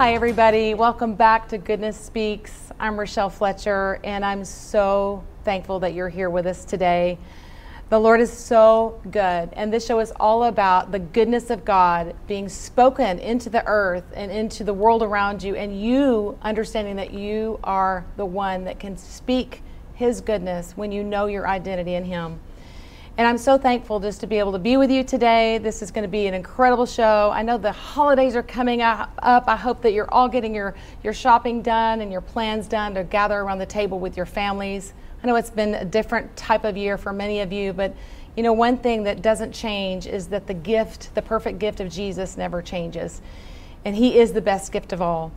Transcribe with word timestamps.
Hi, 0.00 0.14
everybody. 0.14 0.72
Welcome 0.72 1.14
back 1.14 1.46
to 1.48 1.58
Goodness 1.58 1.94
Speaks. 1.94 2.72
I'm 2.80 2.98
Rochelle 2.98 3.28
Fletcher, 3.28 4.00
and 4.02 4.24
I'm 4.24 4.46
so 4.46 5.22
thankful 5.44 5.78
that 5.80 5.92
you're 5.92 6.08
here 6.08 6.30
with 6.30 6.46
us 6.46 6.64
today. 6.64 7.18
The 7.90 8.00
Lord 8.00 8.22
is 8.22 8.32
so 8.32 8.98
good, 9.10 9.50
and 9.52 9.70
this 9.70 9.84
show 9.84 10.00
is 10.00 10.10
all 10.12 10.44
about 10.44 10.90
the 10.90 10.98
goodness 10.98 11.50
of 11.50 11.66
God 11.66 12.16
being 12.26 12.48
spoken 12.48 13.18
into 13.18 13.50
the 13.50 13.62
earth 13.66 14.10
and 14.14 14.32
into 14.32 14.64
the 14.64 14.72
world 14.72 15.02
around 15.02 15.42
you, 15.42 15.54
and 15.54 15.78
you 15.78 16.38
understanding 16.40 16.96
that 16.96 17.12
you 17.12 17.60
are 17.62 18.06
the 18.16 18.24
one 18.24 18.64
that 18.64 18.80
can 18.80 18.96
speak 18.96 19.62
His 19.92 20.22
goodness 20.22 20.78
when 20.78 20.92
you 20.92 21.04
know 21.04 21.26
your 21.26 21.46
identity 21.46 21.92
in 21.92 22.06
Him. 22.06 22.40
And 23.20 23.28
I'm 23.28 23.36
so 23.36 23.58
thankful 23.58 24.00
just 24.00 24.20
to 24.20 24.26
be 24.26 24.38
able 24.38 24.52
to 24.52 24.58
be 24.58 24.78
with 24.78 24.90
you 24.90 25.04
today. 25.04 25.58
This 25.58 25.82
is 25.82 25.90
going 25.90 26.04
to 26.04 26.08
be 26.08 26.26
an 26.26 26.32
incredible 26.32 26.86
show. 26.86 27.30
I 27.30 27.42
know 27.42 27.58
the 27.58 27.70
holidays 27.70 28.34
are 28.34 28.42
coming 28.42 28.80
up. 28.80 29.12
I 29.22 29.56
hope 29.56 29.82
that 29.82 29.92
you're 29.92 30.10
all 30.10 30.26
getting 30.26 30.54
your, 30.54 30.74
your 31.04 31.12
shopping 31.12 31.60
done 31.60 32.00
and 32.00 32.10
your 32.10 32.22
plans 32.22 32.66
done 32.66 32.94
to 32.94 33.04
gather 33.04 33.38
around 33.38 33.58
the 33.58 33.66
table 33.66 33.98
with 33.98 34.16
your 34.16 34.24
families. 34.24 34.94
I 35.22 35.26
know 35.26 35.36
it's 35.36 35.50
been 35.50 35.74
a 35.74 35.84
different 35.84 36.34
type 36.34 36.64
of 36.64 36.78
year 36.78 36.96
for 36.96 37.12
many 37.12 37.40
of 37.40 37.52
you, 37.52 37.74
but 37.74 37.94
you 38.38 38.42
know, 38.42 38.54
one 38.54 38.78
thing 38.78 39.02
that 39.02 39.20
doesn't 39.20 39.52
change 39.52 40.06
is 40.06 40.28
that 40.28 40.46
the 40.46 40.54
gift, 40.54 41.14
the 41.14 41.20
perfect 41.20 41.58
gift 41.58 41.80
of 41.80 41.90
Jesus, 41.90 42.38
never 42.38 42.62
changes. 42.62 43.20
And 43.84 43.94
He 43.94 44.18
is 44.18 44.32
the 44.32 44.40
best 44.40 44.72
gift 44.72 44.94
of 44.94 45.02
all. 45.02 45.30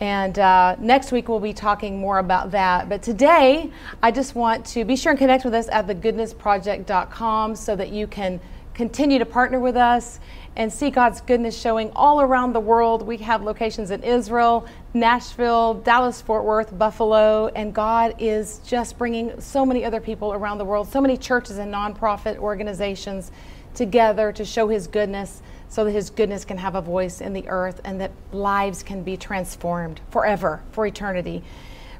And 0.00 0.38
uh, 0.38 0.76
next 0.78 1.12
week 1.12 1.28
we'll 1.28 1.40
be 1.40 1.54
talking 1.54 1.98
more 1.98 2.18
about 2.18 2.50
that. 2.50 2.88
But 2.88 3.02
today, 3.02 3.70
I 4.02 4.10
just 4.10 4.34
want 4.34 4.66
to 4.66 4.84
be 4.84 4.96
sure 4.96 5.10
and 5.10 5.18
connect 5.18 5.44
with 5.44 5.54
us 5.54 5.68
at 5.70 5.86
thegoodnessproject.com 5.86 7.56
so 7.56 7.76
that 7.76 7.90
you 7.90 8.06
can 8.06 8.40
continue 8.74 9.18
to 9.18 9.24
partner 9.24 9.58
with 9.58 9.76
us 9.76 10.20
and 10.54 10.70
see 10.70 10.90
God's 10.90 11.22
goodness 11.22 11.58
showing 11.58 11.90
all 11.96 12.20
around 12.20 12.52
the 12.52 12.60
world. 12.60 13.06
We 13.06 13.16
have 13.18 13.42
locations 13.42 13.90
in 13.90 14.02
Israel, 14.02 14.66
Nashville, 14.92 15.74
Dallas, 15.74 16.20
Fort 16.20 16.44
Worth, 16.44 16.76
Buffalo, 16.76 17.48
and 17.48 17.74
God 17.74 18.14
is 18.18 18.60
just 18.66 18.98
bringing 18.98 19.38
so 19.40 19.64
many 19.64 19.84
other 19.84 20.00
people 20.00 20.32
around 20.32 20.58
the 20.58 20.64
world, 20.64 20.88
so 20.88 21.00
many 21.00 21.16
churches 21.16 21.56
and 21.58 21.72
nonprofit 21.72 22.36
organizations 22.36 23.30
together 23.74 24.32
to 24.32 24.44
show 24.44 24.68
His 24.68 24.86
goodness 24.86 25.42
so 25.68 25.84
that 25.84 25.92
His 25.92 26.10
goodness 26.10 26.44
can 26.44 26.58
have 26.58 26.74
a 26.74 26.80
voice 26.80 27.20
in 27.20 27.32
the 27.32 27.48
earth 27.48 27.80
and 27.84 28.00
that 28.00 28.12
lives 28.32 28.82
can 28.82 29.02
be 29.02 29.16
transformed 29.16 30.00
forever, 30.10 30.62
for 30.72 30.86
eternity. 30.86 31.42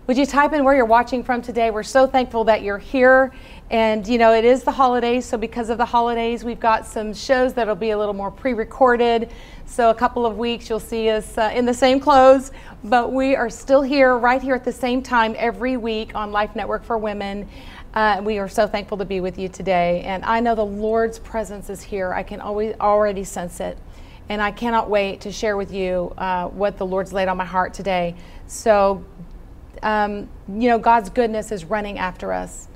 Would 0.07 0.17
you 0.17 0.25
type 0.25 0.53
in 0.53 0.63
where 0.63 0.77
you're 0.77 0.85
watching 0.85 1.25
from 1.25 1.43
today? 1.43 1.73
We're 1.73 1.83
so 1.83 2.07
thankful 2.07 2.45
that 2.45 2.63
you're 2.63 2.79
here. 2.79 3.33
And, 3.71 4.07
you 4.07 4.19
know, 4.19 4.33
it 4.33 4.45
is 4.45 4.63
the 4.63 4.71
holidays. 4.71 5.27
So, 5.27 5.37
because 5.37 5.69
of 5.69 5.79
the 5.79 5.85
holidays, 5.85 6.45
we've 6.45 6.61
got 6.61 6.87
some 6.87 7.13
shows 7.13 7.55
that'll 7.55 7.75
be 7.75 7.91
a 7.91 7.99
little 7.99 8.15
more 8.15 8.31
pre 8.31 8.53
recorded. 8.53 9.33
So, 9.65 9.91
a 9.91 9.95
couple 9.95 10.25
of 10.25 10.39
weeks, 10.39 10.71
you'll 10.71 10.79
see 10.79 11.11
us 11.11 11.37
uh, 11.37 11.51
in 11.53 11.65
the 11.67 11.75
same 11.75 11.99
clothes. 11.99 12.53
But 12.85 13.13
we 13.13 13.35
are 13.35 13.51
still 13.51 13.83
here, 13.83 14.17
right 14.17 14.41
here 14.41 14.55
at 14.55 14.65
the 14.65 14.71
same 14.71 15.03
time 15.03 15.35
every 15.37 15.77
week 15.77 16.15
on 16.15 16.31
Life 16.31 16.55
Network 16.55 16.85
for 16.85 16.99
Women. 16.99 17.49
Uh, 17.97 18.21
we 18.23 18.37
are 18.37 18.47
so 18.47 18.67
thankful 18.67 18.99
to 18.99 19.07
be 19.07 19.21
with 19.21 19.39
you 19.39 19.49
today. 19.49 20.03
And 20.03 20.23
I 20.27 20.39
know 20.41 20.55
the 20.55 20.67
Lord's 20.67 21.19
presence 21.19 21.71
is 21.71 21.81
here. 21.81 22.13
I 22.13 22.23
can 22.23 22.43
always 22.43 22.75
already 22.79 23.25
sense 23.25 23.59
it. 23.59 23.79
And 24.29 24.43
I 24.43 24.51
cannot 24.51 24.91
wait 24.91 25.23
to 25.23 25.33
share 25.33 25.57
with 25.57 25.73
you 25.73 26.13
uh, 26.19 26.49
what 26.49 26.77
the 26.77 26.85
Lord's 26.85 27.15
laid 27.15 27.29
on 27.29 27.39
my 27.39 27.47
heart 27.47 27.73
today. 27.73 28.15
So, 28.49 29.03
um, 29.83 30.29
you 30.47 30.69
know, 30.69 30.79
God's 30.79 31.09
goodness 31.09 31.51
is 31.51 31.65
running 31.65 31.99
after 31.99 32.35
us. 32.35 32.69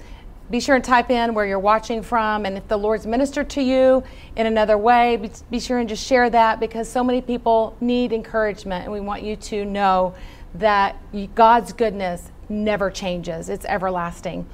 Be 0.48 0.58
sure 0.58 0.74
and 0.74 0.82
type 0.82 1.10
in 1.10 1.34
where 1.34 1.44
you're 1.44 1.58
watching 1.58 2.02
from, 2.02 2.46
and 2.46 2.56
if 2.56 2.66
the 2.66 2.78
Lord's 2.78 3.06
ministered 3.06 3.50
to 3.50 3.62
you 3.62 4.02
in 4.36 4.46
another 4.46 4.78
way, 4.78 5.16
be, 5.16 5.30
be 5.50 5.60
sure 5.60 5.78
and 5.78 5.88
just 5.88 6.04
share 6.04 6.30
that 6.30 6.58
because 6.58 6.88
so 6.88 7.04
many 7.04 7.20
people 7.20 7.76
need 7.80 8.12
encouragement, 8.12 8.84
and 8.84 8.92
we 8.92 9.00
want 9.00 9.22
you 9.22 9.36
to 9.36 9.64
know 9.64 10.14
that 10.54 10.96
God's 11.36 11.72
goodness 11.72 12.32
never 12.48 12.90
changes, 12.90 13.48
it's 13.48 13.64
everlasting. 13.66 14.44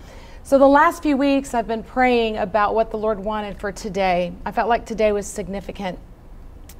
So, 0.47 0.59
the 0.59 0.69
last 0.69 1.03
few 1.03 1.17
weeks, 1.17 1.55
I've 1.55 1.67
been 1.67 1.83
praying 1.83 2.37
about 2.37 2.73
what 2.73 2.93
the 2.93 2.97
Lord 2.97 3.19
wanted 3.19 3.59
for 3.59 3.73
today. 3.73 4.33
I 4.45 4.53
felt 4.53 4.69
like 4.69 4.87
today 4.87 5.11
was 5.11 5.27
significant. 5.27 5.99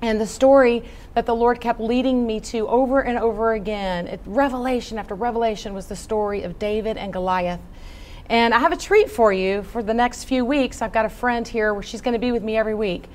And 0.01 0.21
the 0.21 0.27
story 0.29 0.85
that 1.15 1.27
the 1.27 1.35
Lord 1.35 1.61
kept 1.61 1.81
leading 1.81 2.29
me 2.29 2.39
to 2.43 2.69
over 2.69 3.01
and 3.01 3.19
over 3.19 3.55
again, 3.55 4.07
it, 4.07 4.21
revelation 4.25 4.99
after 4.99 5.17
revelation, 5.17 5.75
was 5.75 5.89
the 5.89 5.97
story 5.97 6.45
of 6.45 6.61
David 6.61 6.97
and 6.97 7.13
Goliath. 7.13 7.59
And 8.31 8.55
I 8.55 8.61
have 8.61 8.71
a 8.71 8.77
treat 8.77 9.11
for 9.11 9.33
you 9.33 9.65
for 9.65 9.83
the 9.83 9.95
next 9.95 10.27
few 10.27 10.45
weeks. 10.45 10.81
I've 10.81 10.93
got 10.93 11.05
a 11.05 11.09
friend 11.09 11.49
here 11.49 11.75
where 11.75 11.83
she's 11.83 12.01
going 12.01 12.15
to 12.15 12.21
be 12.21 12.31
with 12.31 12.45
me 12.45 12.57
every 12.57 12.77
week. 12.77 13.07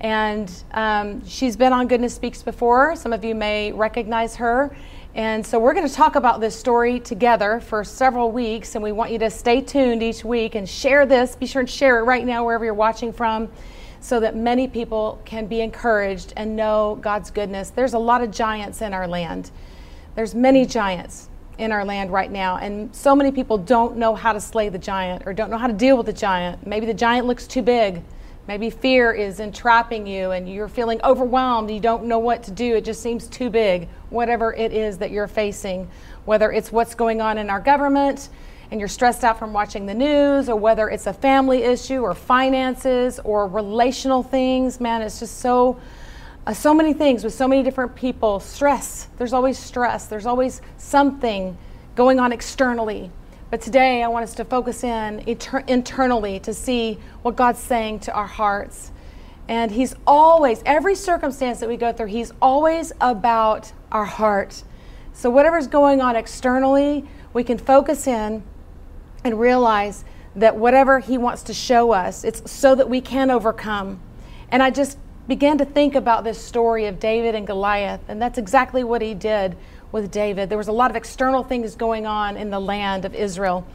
And 0.00 0.50
um, 0.72 1.26
she's 1.26 1.54
been 1.54 1.74
on 1.74 1.86
Goodness 1.86 2.14
Speaks 2.14 2.42
before. 2.42 2.96
Some 2.96 3.12
of 3.12 3.26
you 3.26 3.34
may 3.34 3.72
recognize 3.72 4.36
her. 4.36 4.74
And 5.14 5.44
so 5.44 5.58
we're 5.58 5.74
going 5.74 5.88
to 5.88 5.94
talk 5.94 6.16
about 6.16 6.40
this 6.40 6.54
story 6.54 7.00
together 7.00 7.60
for 7.60 7.82
several 7.82 8.30
weeks, 8.30 8.74
and 8.74 8.84
we 8.84 8.92
want 8.92 9.10
you 9.10 9.18
to 9.20 9.30
stay 9.30 9.60
tuned 9.60 10.02
each 10.02 10.24
week 10.24 10.54
and 10.54 10.68
share 10.68 11.06
this. 11.06 11.34
Be 11.34 11.46
sure 11.46 11.60
and 11.60 11.68
share 11.68 11.98
it 11.98 12.02
right 12.02 12.24
now 12.24 12.44
wherever 12.44 12.64
you're 12.64 12.74
watching 12.74 13.12
from 13.12 13.48
so 14.00 14.20
that 14.20 14.36
many 14.36 14.68
people 14.68 15.20
can 15.24 15.46
be 15.46 15.60
encouraged 15.60 16.32
and 16.36 16.54
know 16.54 16.98
God's 17.00 17.30
goodness. 17.30 17.70
There's 17.70 17.94
a 17.94 17.98
lot 17.98 18.22
of 18.22 18.30
giants 18.30 18.80
in 18.80 18.94
our 18.94 19.08
land. 19.08 19.50
There's 20.14 20.34
many 20.34 20.66
giants 20.66 21.28
in 21.58 21.72
our 21.72 21.84
land 21.84 22.12
right 22.12 22.30
now, 22.30 22.58
and 22.58 22.94
so 22.94 23.16
many 23.16 23.32
people 23.32 23.58
don't 23.58 23.96
know 23.96 24.14
how 24.14 24.32
to 24.32 24.40
slay 24.40 24.68
the 24.68 24.78
giant 24.78 25.24
or 25.26 25.32
don't 25.32 25.50
know 25.50 25.58
how 25.58 25.66
to 25.66 25.72
deal 25.72 25.96
with 25.96 26.06
the 26.06 26.12
giant. 26.12 26.64
Maybe 26.66 26.86
the 26.86 26.94
giant 26.94 27.26
looks 27.26 27.48
too 27.48 27.62
big. 27.62 28.02
Maybe 28.48 28.70
fear 28.70 29.12
is 29.12 29.40
entrapping 29.40 30.06
you 30.06 30.30
and 30.30 30.50
you're 30.50 30.68
feeling 30.68 31.02
overwhelmed. 31.04 31.70
You 31.70 31.80
don't 31.80 32.04
know 32.04 32.18
what 32.18 32.44
to 32.44 32.50
do. 32.50 32.76
It 32.76 32.84
just 32.86 33.02
seems 33.02 33.28
too 33.28 33.50
big, 33.50 33.88
whatever 34.08 34.54
it 34.54 34.72
is 34.72 34.96
that 34.98 35.10
you're 35.10 35.28
facing, 35.28 35.90
whether 36.24 36.50
it's 36.50 36.72
what's 36.72 36.94
going 36.94 37.20
on 37.20 37.36
in 37.36 37.50
our 37.50 37.60
government 37.60 38.30
and 38.70 38.80
you're 38.80 38.88
stressed 38.88 39.22
out 39.22 39.38
from 39.38 39.52
watching 39.52 39.84
the 39.84 39.94
news, 39.94 40.48
or 40.48 40.56
whether 40.56 40.88
it's 40.88 41.06
a 41.06 41.12
family 41.12 41.62
issue 41.62 42.00
or 42.00 42.14
finances 42.14 43.20
or 43.20 43.46
relational 43.46 44.22
things. 44.22 44.80
Man, 44.80 45.02
it's 45.02 45.20
just 45.20 45.38
so. 45.38 45.78
Uh, 46.46 46.54
so 46.54 46.72
many 46.72 46.94
things 46.94 47.24
with 47.24 47.34
so 47.34 47.46
many 47.46 47.62
different 47.62 47.94
people. 47.94 48.40
Stress. 48.40 49.08
There's 49.18 49.34
always 49.34 49.58
stress. 49.58 50.06
There's 50.06 50.24
always 50.24 50.62
something 50.78 51.58
going 51.94 52.18
on 52.18 52.32
externally 52.32 53.10
but 53.50 53.62
today, 53.62 54.02
I 54.02 54.08
want 54.08 54.24
us 54.24 54.34
to 54.34 54.44
focus 54.44 54.84
in 54.84 55.20
inter- 55.20 55.64
internally 55.66 56.38
to 56.40 56.52
see 56.52 56.98
what 57.22 57.34
God's 57.34 57.58
saying 57.58 58.00
to 58.00 58.12
our 58.12 58.26
hearts. 58.26 58.92
And 59.48 59.70
He's 59.70 59.94
always, 60.06 60.62
every 60.66 60.94
circumstance 60.94 61.58
that 61.60 61.68
we 61.68 61.78
go 61.78 61.90
through, 61.90 62.08
He's 62.08 62.30
always 62.42 62.92
about 63.00 63.72
our 63.90 64.04
heart. 64.04 64.62
So, 65.14 65.30
whatever's 65.30 65.66
going 65.66 66.02
on 66.02 66.14
externally, 66.14 67.08
we 67.32 67.42
can 67.42 67.56
focus 67.56 68.06
in 68.06 68.42
and 69.24 69.40
realize 69.40 70.04
that 70.36 70.56
whatever 70.56 70.98
He 70.98 71.16
wants 71.16 71.42
to 71.44 71.54
show 71.54 71.92
us, 71.92 72.24
it's 72.24 72.50
so 72.50 72.74
that 72.74 72.90
we 72.90 73.00
can 73.00 73.30
overcome. 73.30 73.98
And 74.50 74.62
I 74.62 74.70
just 74.70 74.98
began 75.26 75.58
to 75.58 75.64
think 75.64 75.94
about 75.94 76.24
this 76.24 76.42
story 76.42 76.86
of 76.86 76.98
David 76.98 77.34
and 77.34 77.46
Goliath, 77.46 78.00
and 78.08 78.20
that's 78.20 78.38
exactly 78.38 78.82
what 78.82 79.02
he 79.02 79.12
did 79.14 79.56
with 79.92 80.10
David. 80.10 80.48
There 80.48 80.58
was 80.58 80.68
a 80.68 80.72
lot 80.72 80.90
of 80.90 80.96
external 80.96 81.42
things 81.42 81.74
going 81.76 82.06
on 82.06 82.36
in 82.36 82.50
the 82.50 82.60
land 82.60 83.04
of 83.04 83.14
Israel. 83.14 83.66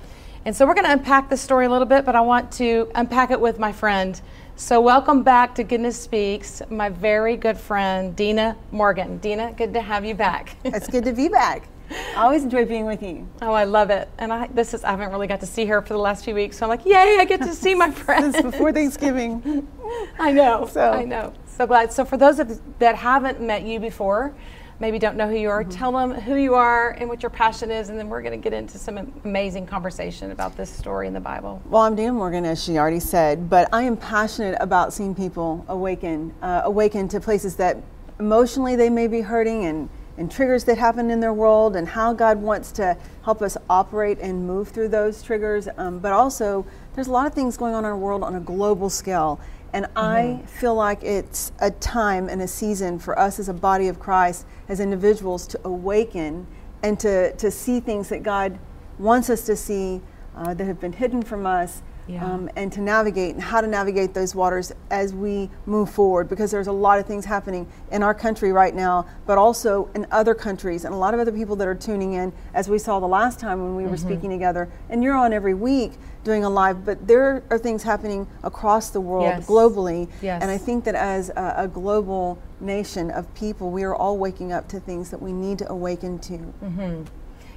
And 0.45 0.55
so 0.55 0.65
we're 0.65 0.73
going 0.73 0.85
to 0.85 0.91
unpack 0.91 1.29
this 1.29 1.41
story 1.41 1.65
a 1.65 1.69
little 1.69 1.87
bit, 1.87 2.05
but 2.05 2.15
I 2.15 2.21
want 2.21 2.51
to 2.53 2.91
unpack 2.95 3.31
it 3.31 3.39
with 3.39 3.59
my 3.59 3.71
friend. 3.71 4.19
So, 4.55 4.79
welcome 4.81 5.23
back 5.23 5.55
to 5.55 5.63
Goodness 5.63 5.99
Speaks, 5.99 6.61
my 6.69 6.89
very 6.89 7.37
good 7.37 7.57
friend, 7.57 8.15
Dina 8.15 8.55
Morgan. 8.71 9.17
Dina, 9.17 9.51
good 9.57 9.73
to 9.73 9.81
have 9.81 10.05
you 10.05 10.13
back. 10.13 10.57
it's 10.63 10.87
good 10.87 11.05
to 11.05 11.11
be 11.11 11.27
back. 11.27 11.67
I 11.89 12.23
always 12.23 12.43
enjoy 12.43 12.65
being 12.65 12.85
with 12.85 13.01
you. 13.01 13.27
Oh, 13.41 13.51
I 13.51 13.63
love 13.63 13.89
it. 13.89 14.09
And 14.19 14.31
I 14.31 14.47
this 14.47 14.75
is 14.75 14.83
I 14.83 14.91
haven't 14.91 15.09
really 15.11 15.25
got 15.25 15.39
to 15.39 15.47
see 15.47 15.65
her 15.65 15.81
for 15.81 15.93
the 15.93 15.99
last 15.99 16.23
few 16.23 16.35
weeks, 16.35 16.57
so 16.57 16.65
I'm 16.65 16.69
like, 16.69 16.85
yay, 16.85 17.17
I 17.19 17.25
get 17.25 17.41
to 17.41 17.53
see 17.55 17.73
my 17.73 17.89
friend. 17.89 18.31
before 18.31 18.71
Thanksgiving. 18.71 19.67
I 20.19 20.31
know. 20.31 20.67
So 20.71 20.91
I 20.91 21.03
know. 21.03 21.33
So 21.47 21.65
glad. 21.65 21.91
So 21.91 22.05
for 22.05 22.17
those 22.17 22.37
of 22.39 22.61
that 22.79 22.95
haven't 22.95 23.41
met 23.41 23.63
you 23.63 23.79
before, 23.79 24.35
maybe 24.79 24.99
don't 24.99 25.15
know 25.15 25.27
who 25.27 25.35
you 25.35 25.49
are, 25.49 25.63
mm-hmm. 25.63 25.71
tell 25.71 25.91
them 25.91 26.11
who 26.11 26.35
you 26.35 26.55
are 26.55 26.91
and 26.91 27.09
what 27.09 27.23
your 27.23 27.29
passion 27.29 27.71
is, 27.71 27.89
and 27.89 27.97
then 27.97 28.09
we're 28.09 28.21
going 28.21 28.39
to 28.39 28.43
get 28.43 28.53
into 28.53 28.77
some 28.77 28.97
amazing 29.23 29.65
conversation 29.65 30.31
about 30.31 30.55
this 30.57 30.69
story 30.69 31.07
in 31.07 31.13
the 31.13 31.19
Bible. 31.19 31.61
Well, 31.65 31.83
I'm 31.83 31.95
Dina 31.95 32.13
Morgan, 32.13 32.45
as 32.45 32.63
she 32.63 32.77
already 32.77 32.99
said, 32.99 33.49
but 33.49 33.69
I 33.73 33.83
am 33.83 33.97
passionate 33.97 34.57
about 34.59 34.93
seeing 34.93 35.15
people 35.15 35.65
awaken, 35.67 36.33
uh, 36.41 36.61
awaken 36.65 37.07
to 37.09 37.19
places 37.19 37.55
that 37.57 37.77
emotionally 38.19 38.75
they 38.75 38.89
may 38.89 39.07
be 39.07 39.21
hurting 39.21 39.65
and 39.65 39.89
and 40.17 40.31
triggers 40.31 40.63
that 40.65 40.77
happen 40.77 41.09
in 41.09 41.19
their 41.19 41.33
world 41.33 41.75
and 41.75 41.87
how 41.87 42.13
God 42.13 42.37
wants 42.37 42.71
to 42.73 42.97
help 43.23 43.41
us 43.41 43.57
operate 43.69 44.19
and 44.19 44.45
move 44.45 44.69
through 44.69 44.89
those 44.89 45.23
triggers. 45.23 45.67
Um, 45.77 45.99
but 45.99 46.11
also, 46.11 46.65
there's 46.93 47.07
a 47.07 47.11
lot 47.11 47.25
of 47.25 47.33
things 47.33 47.57
going 47.57 47.73
on 47.73 47.83
in 47.83 47.89
our 47.89 47.97
world 47.97 48.23
on 48.23 48.35
a 48.35 48.39
global 48.39 48.89
scale. 48.89 49.39
And 49.73 49.85
mm-hmm. 49.85 49.97
I 49.97 50.45
feel 50.45 50.75
like 50.75 51.03
it's 51.03 51.51
a 51.59 51.71
time 51.71 52.29
and 52.29 52.41
a 52.41 52.47
season 52.47 52.99
for 52.99 53.17
us 53.17 53.39
as 53.39 53.49
a 53.49 53.53
body 53.53 53.87
of 53.87 53.99
Christ, 53.99 54.45
as 54.69 54.79
individuals, 54.79 55.47
to 55.47 55.59
awaken 55.65 56.47
and 56.83 56.99
to, 56.99 57.35
to 57.35 57.49
see 57.49 57.79
things 57.79 58.09
that 58.09 58.23
God 58.23 58.59
wants 58.99 59.29
us 59.29 59.45
to 59.45 59.55
see 59.55 60.01
uh, 60.35 60.53
that 60.53 60.65
have 60.65 60.79
been 60.79 60.93
hidden 60.93 61.21
from 61.21 61.45
us. 61.45 61.81
yeah. 62.07 62.25
um, 62.25 62.49
and 62.55 62.71
to 62.73 62.81
navigate 62.81 63.33
and 63.33 63.41
how 63.41 63.61
to 63.61 63.67
navigate 63.67 64.13
those 64.13 64.35
waters 64.35 64.71
as 64.91 65.13
we 65.13 65.49
move 65.65 65.89
forward 65.89 66.27
because 66.27 66.51
there's 66.51 66.67
a 66.67 66.71
lot 66.71 66.99
of 66.99 67.05
things 67.05 67.25
happening 67.25 67.67
in 67.91 68.03
our 68.03 68.13
country 68.13 68.51
right 68.51 68.75
now, 68.75 69.05
but 69.25 69.37
also 69.37 69.89
in 69.95 70.05
other 70.11 70.35
countries 70.35 70.85
and 70.85 70.93
a 70.93 70.97
lot 70.97 71.13
of 71.13 71.19
other 71.19 71.31
people 71.31 71.55
that 71.55 71.67
are 71.67 71.75
tuning 71.75 72.13
in, 72.13 72.33
as 72.53 72.67
we 72.67 72.77
saw 72.77 72.99
the 72.99 73.07
last 73.07 73.39
time 73.39 73.63
when 73.63 73.75
we 73.75 73.83
mm-hmm. 73.83 73.91
were 73.91 73.97
speaking 73.97 74.29
together. 74.29 74.69
And 74.89 75.03
you're 75.03 75.15
on 75.15 75.33
every 75.33 75.53
week 75.53 75.93
doing 76.23 76.43
a 76.43 76.49
live, 76.49 76.85
but 76.85 77.07
there 77.07 77.43
are 77.49 77.57
things 77.57 77.83
happening 77.83 78.27
across 78.43 78.89
the 78.89 79.01
world 79.01 79.25
yes. 79.25 79.45
globally. 79.45 80.09
Yes. 80.21 80.41
And 80.41 80.49
I 80.49 80.57
think 80.57 80.85
that 80.85 80.95
as 80.95 81.29
a, 81.29 81.53
a, 81.57 81.67
global 81.67 82.41
nation 82.59 83.11
of 83.11 83.33
people, 83.35 83.69
we 83.69 83.83
are 83.83 83.95
all 83.95 84.17
waking 84.17 84.51
up 84.51 84.67
to 84.69 84.79
things 84.79 85.09
that 85.11 85.21
we 85.21 85.33
need 85.33 85.59
to 85.59 85.69
awaken 85.69 86.19
to. 86.19 86.33
Mm-hmm. 86.33 87.03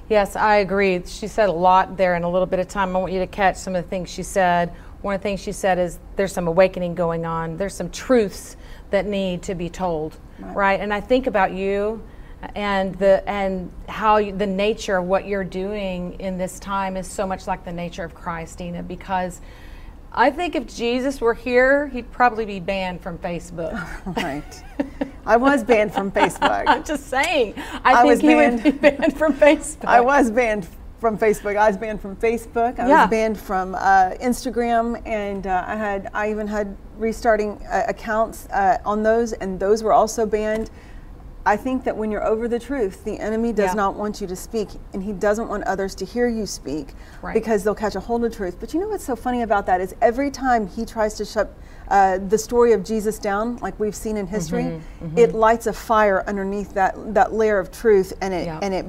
Yes, 0.09 0.35
I 0.35 0.57
agree. 0.57 1.03
She 1.05 1.27
said 1.27 1.49
a 1.49 1.53
lot 1.53 1.97
there 1.97 2.15
in 2.15 2.23
a 2.23 2.29
little 2.29 2.45
bit 2.45 2.59
of 2.59 2.67
time. 2.67 2.95
I 2.95 2.99
want 2.99 3.11
you 3.11 3.19
to 3.19 3.27
catch 3.27 3.57
some 3.57 3.75
of 3.75 3.83
the 3.83 3.89
things 3.89 4.09
she 4.09 4.23
said. 4.23 4.73
One 5.01 5.15
of 5.15 5.21
the 5.21 5.23
things 5.23 5.41
she 5.41 5.51
said 5.51 5.77
is 5.77 5.99
there's 6.15 6.31
some 6.31 6.47
awakening 6.47 6.95
going 6.95 7.25
on. 7.25 7.57
There's 7.57 7.75
some 7.75 7.89
truths 7.89 8.55
that 8.89 9.05
need 9.05 9.43
to 9.43 9.55
be 9.55 9.69
told, 9.69 10.17
right? 10.39 10.55
right? 10.55 10.79
And 10.79 10.93
I 10.93 11.01
think 11.01 11.27
about 11.27 11.51
you 11.51 12.01
and 12.55 12.95
the 12.95 13.27
and 13.27 13.71
how 13.89 14.17
you, 14.17 14.35
the 14.35 14.45
nature 14.45 14.97
of 14.97 15.05
what 15.05 15.27
you're 15.27 15.43
doing 15.43 16.19
in 16.19 16.37
this 16.37 16.59
time 16.59 16.95
is 16.97 17.07
so 17.07 17.25
much 17.25 17.47
like 17.47 17.65
the 17.65 17.71
nature 17.71 18.03
of 18.03 18.13
Christ, 18.13 18.59
Dina, 18.59 18.83
because 18.83 19.41
I 20.11 20.31
think 20.31 20.55
if 20.55 20.67
Jesus 20.67 21.21
were 21.21 21.33
here, 21.33 21.87
he'd 21.87 22.11
probably 22.11 22.45
be 22.45 22.59
banned 22.59 23.01
from 23.01 23.17
Facebook. 23.19 23.73
right. 24.17 24.63
I 25.25 25.37
was 25.37 25.63
banned 25.63 25.93
from 25.93 26.11
Facebook. 26.11 26.63
I'm 26.67 26.83
just 26.83 27.07
saying. 27.07 27.53
I, 27.83 28.01
I 28.01 28.03
think 28.03 28.21
he 28.21 28.27
banned, 28.27 28.63
would 28.63 28.81
be 28.81 28.89
banned 28.89 29.17
from 29.17 29.33
Facebook. 29.33 29.85
I 29.85 29.99
was 30.01 30.31
banned 30.31 30.67
from 30.99 31.17
Facebook. 31.17 31.55
I 31.57 31.67
was 31.67 31.77
banned 31.77 32.01
from 32.01 32.15
Facebook. 32.15 32.79
I 32.79 32.87
yeah. 32.87 33.01
was 33.01 33.09
banned 33.09 33.37
from 33.39 33.75
uh, 33.75 34.11
Instagram, 34.21 35.05
and 35.05 35.45
uh, 35.45 35.65
I 35.67 35.75
had 35.75 36.09
I 36.13 36.31
even 36.31 36.47
had 36.47 36.75
restarting 36.97 37.61
uh, 37.71 37.83
accounts 37.87 38.47
uh, 38.47 38.79
on 38.85 39.03
those, 39.03 39.33
and 39.33 39.59
those 39.59 39.83
were 39.83 39.93
also 39.93 40.25
banned. 40.25 40.71
I 41.47 41.55
think 41.55 41.85
that 41.85 41.95
when 41.95 42.11
you're 42.11 42.25
over 42.25 42.49
the 42.49 42.59
truth, 42.59 43.05
the 43.05 43.17
enemy 43.17 43.53
does 43.53 43.69
yeah. 43.69 43.75
not 43.75 43.95
want 43.95 44.19
you 44.19 44.27
to 44.27 44.35
speak, 44.35 44.67
and 44.91 45.01
he 45.01 45.13
doesn't 45.13 45.47
want 45.47 45.63
others 45.63 45.95
to 45.95 46.03
hear 46.03 46.27
you 46.27 46.45
speak 46.45 46.89
right. 47.21 47.33
because 47.33 47.63
they'll 47.63 47.73
catch 47.73 47.95
a 47.95 48.01
hold 48.01 48.25
of 48.25 48.35
truth. 48.35 48.57
But 48.59 48.73
you 48.73 48.81
know 48.81 48.89
what's 48.89 49.05
so 49.05 49.15
funny 49.15 49.43
about 49.43 49.65
that 49.67 49.79
is 49.79 49.95
every 50.01 50.29
time 50.29 50.67
he 50.67 50.83
tries 50.83 51.13
to 51.13 51.23
shut 51.23 51.53
uh, 51.87 52.17
the 52.17 52.37
story 52.37 52.73
of 52.73 52.83
Jesus 52.83 53.17
down, 53.17 53.55
like 53.57 53.79
we've 53.79 53.95
seen 53.95 54.17
in 54.17 54.27
history, 54.27 54.63
mm-hmm, 54.63 55.05
mm-hmm. 55.05 55.17
it 55.17 55.33
lights 55.33 55.67
a 55.67 55.73
fire 55.73 56.21
underneath 56.27 56.73
that 56.73 57.13
that 57.13 57.31
layer 57.31 57.59
of 57.59 57.71
truth, 57.71 58.11
and 58.19 58.33
it 58.33 58.45
yeah. 58.45 58.59
and 58.61 58.73
it 58.73 58.85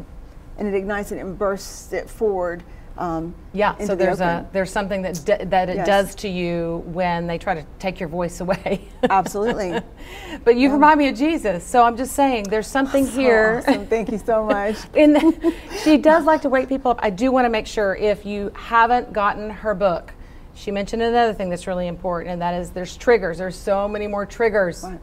and 0.58 0.66
it 0.66 0.74
ignites 0.74 1.12
it 1.12 1.18
and 1.18 1.38
bursts 1.38 1.92
it 1.92 2.10
forward. 2.10 2.64
Um, 2.98 3.32
yeah, 3.52 3.78
so 3.78 3.94
there's 3.94 4.20
a 4.20 4.44
there's 4.52 4.72
something 4.72 5.02
that 5.02 5.22
d- 5.24 5.44
that 5.44 5.68
it 5.68 5.76
yes. 5.76 5.86
does 5.86 6.14
to 6.16 6.28
you 6.28 6.82
when 6.86 7.28
they 7.28 7.38
try 7.38 7.54
to 7.54 7.64
take 7.78 8.00
your 8.00 8.08
voice 8.08 8.40
away. 8.40 8.88
Absolutely. 9.08 9.80
but 10.44 10.56
you 10.56 10.68
yeah. 10.68 10.74
remind 10.74 10.98
me 10.98 11.08
of 11.08 11.16
Jesus, 11.16 11.64
so 11.64 11.84
I'm 11.84 11.96
just 11.96 12.12
saying 12.14 12.44
there's 12.44 12.66
something 12.66 13.06
so 13.06 13.12
here. 13.12 13.62
Awesome. 13.68 13.86
Thank 13.86 14.10
you 14.10 14.18
so 14.18 14.44
much. 14.46 14.76
the, 14.92 15.54
she 15.84 15.96
does 15.96 16.24
like 16.24 16.42
to 16.42 16.48
wake 16.48 16.68
people 16.68 16.90
up. 16.90 16.98
I 17.00 17.10
do 17.10 17.30
want 17.30 17.44
to 17.44 17.50
make 17.50 17.68
sure 17.68 17.94
if 17.94 18.26
you 18.26 18.50
haven't 18.54 19.12
gotten 19.12 19.48
her 19.48 19.74
book, 19.74 20.12
she 20.54 20.72
mentioned 20.72 21.00
another 21.00 21.32
thing 21.32 21.50
that's 21.50 21.68
really 21.68 21.86
important, 21.86 22.32
and 22.32 22.42
that 22.42 22.60
is 22.60 22.70
there's 22.70 22.96
triggers. 22.96 23.38
There's 23.38 23.56
so 23.56 23.86
many 23.86 24.08
more 24.08 24.26
triggers. 24.26 24.82
Right 24.82 24.98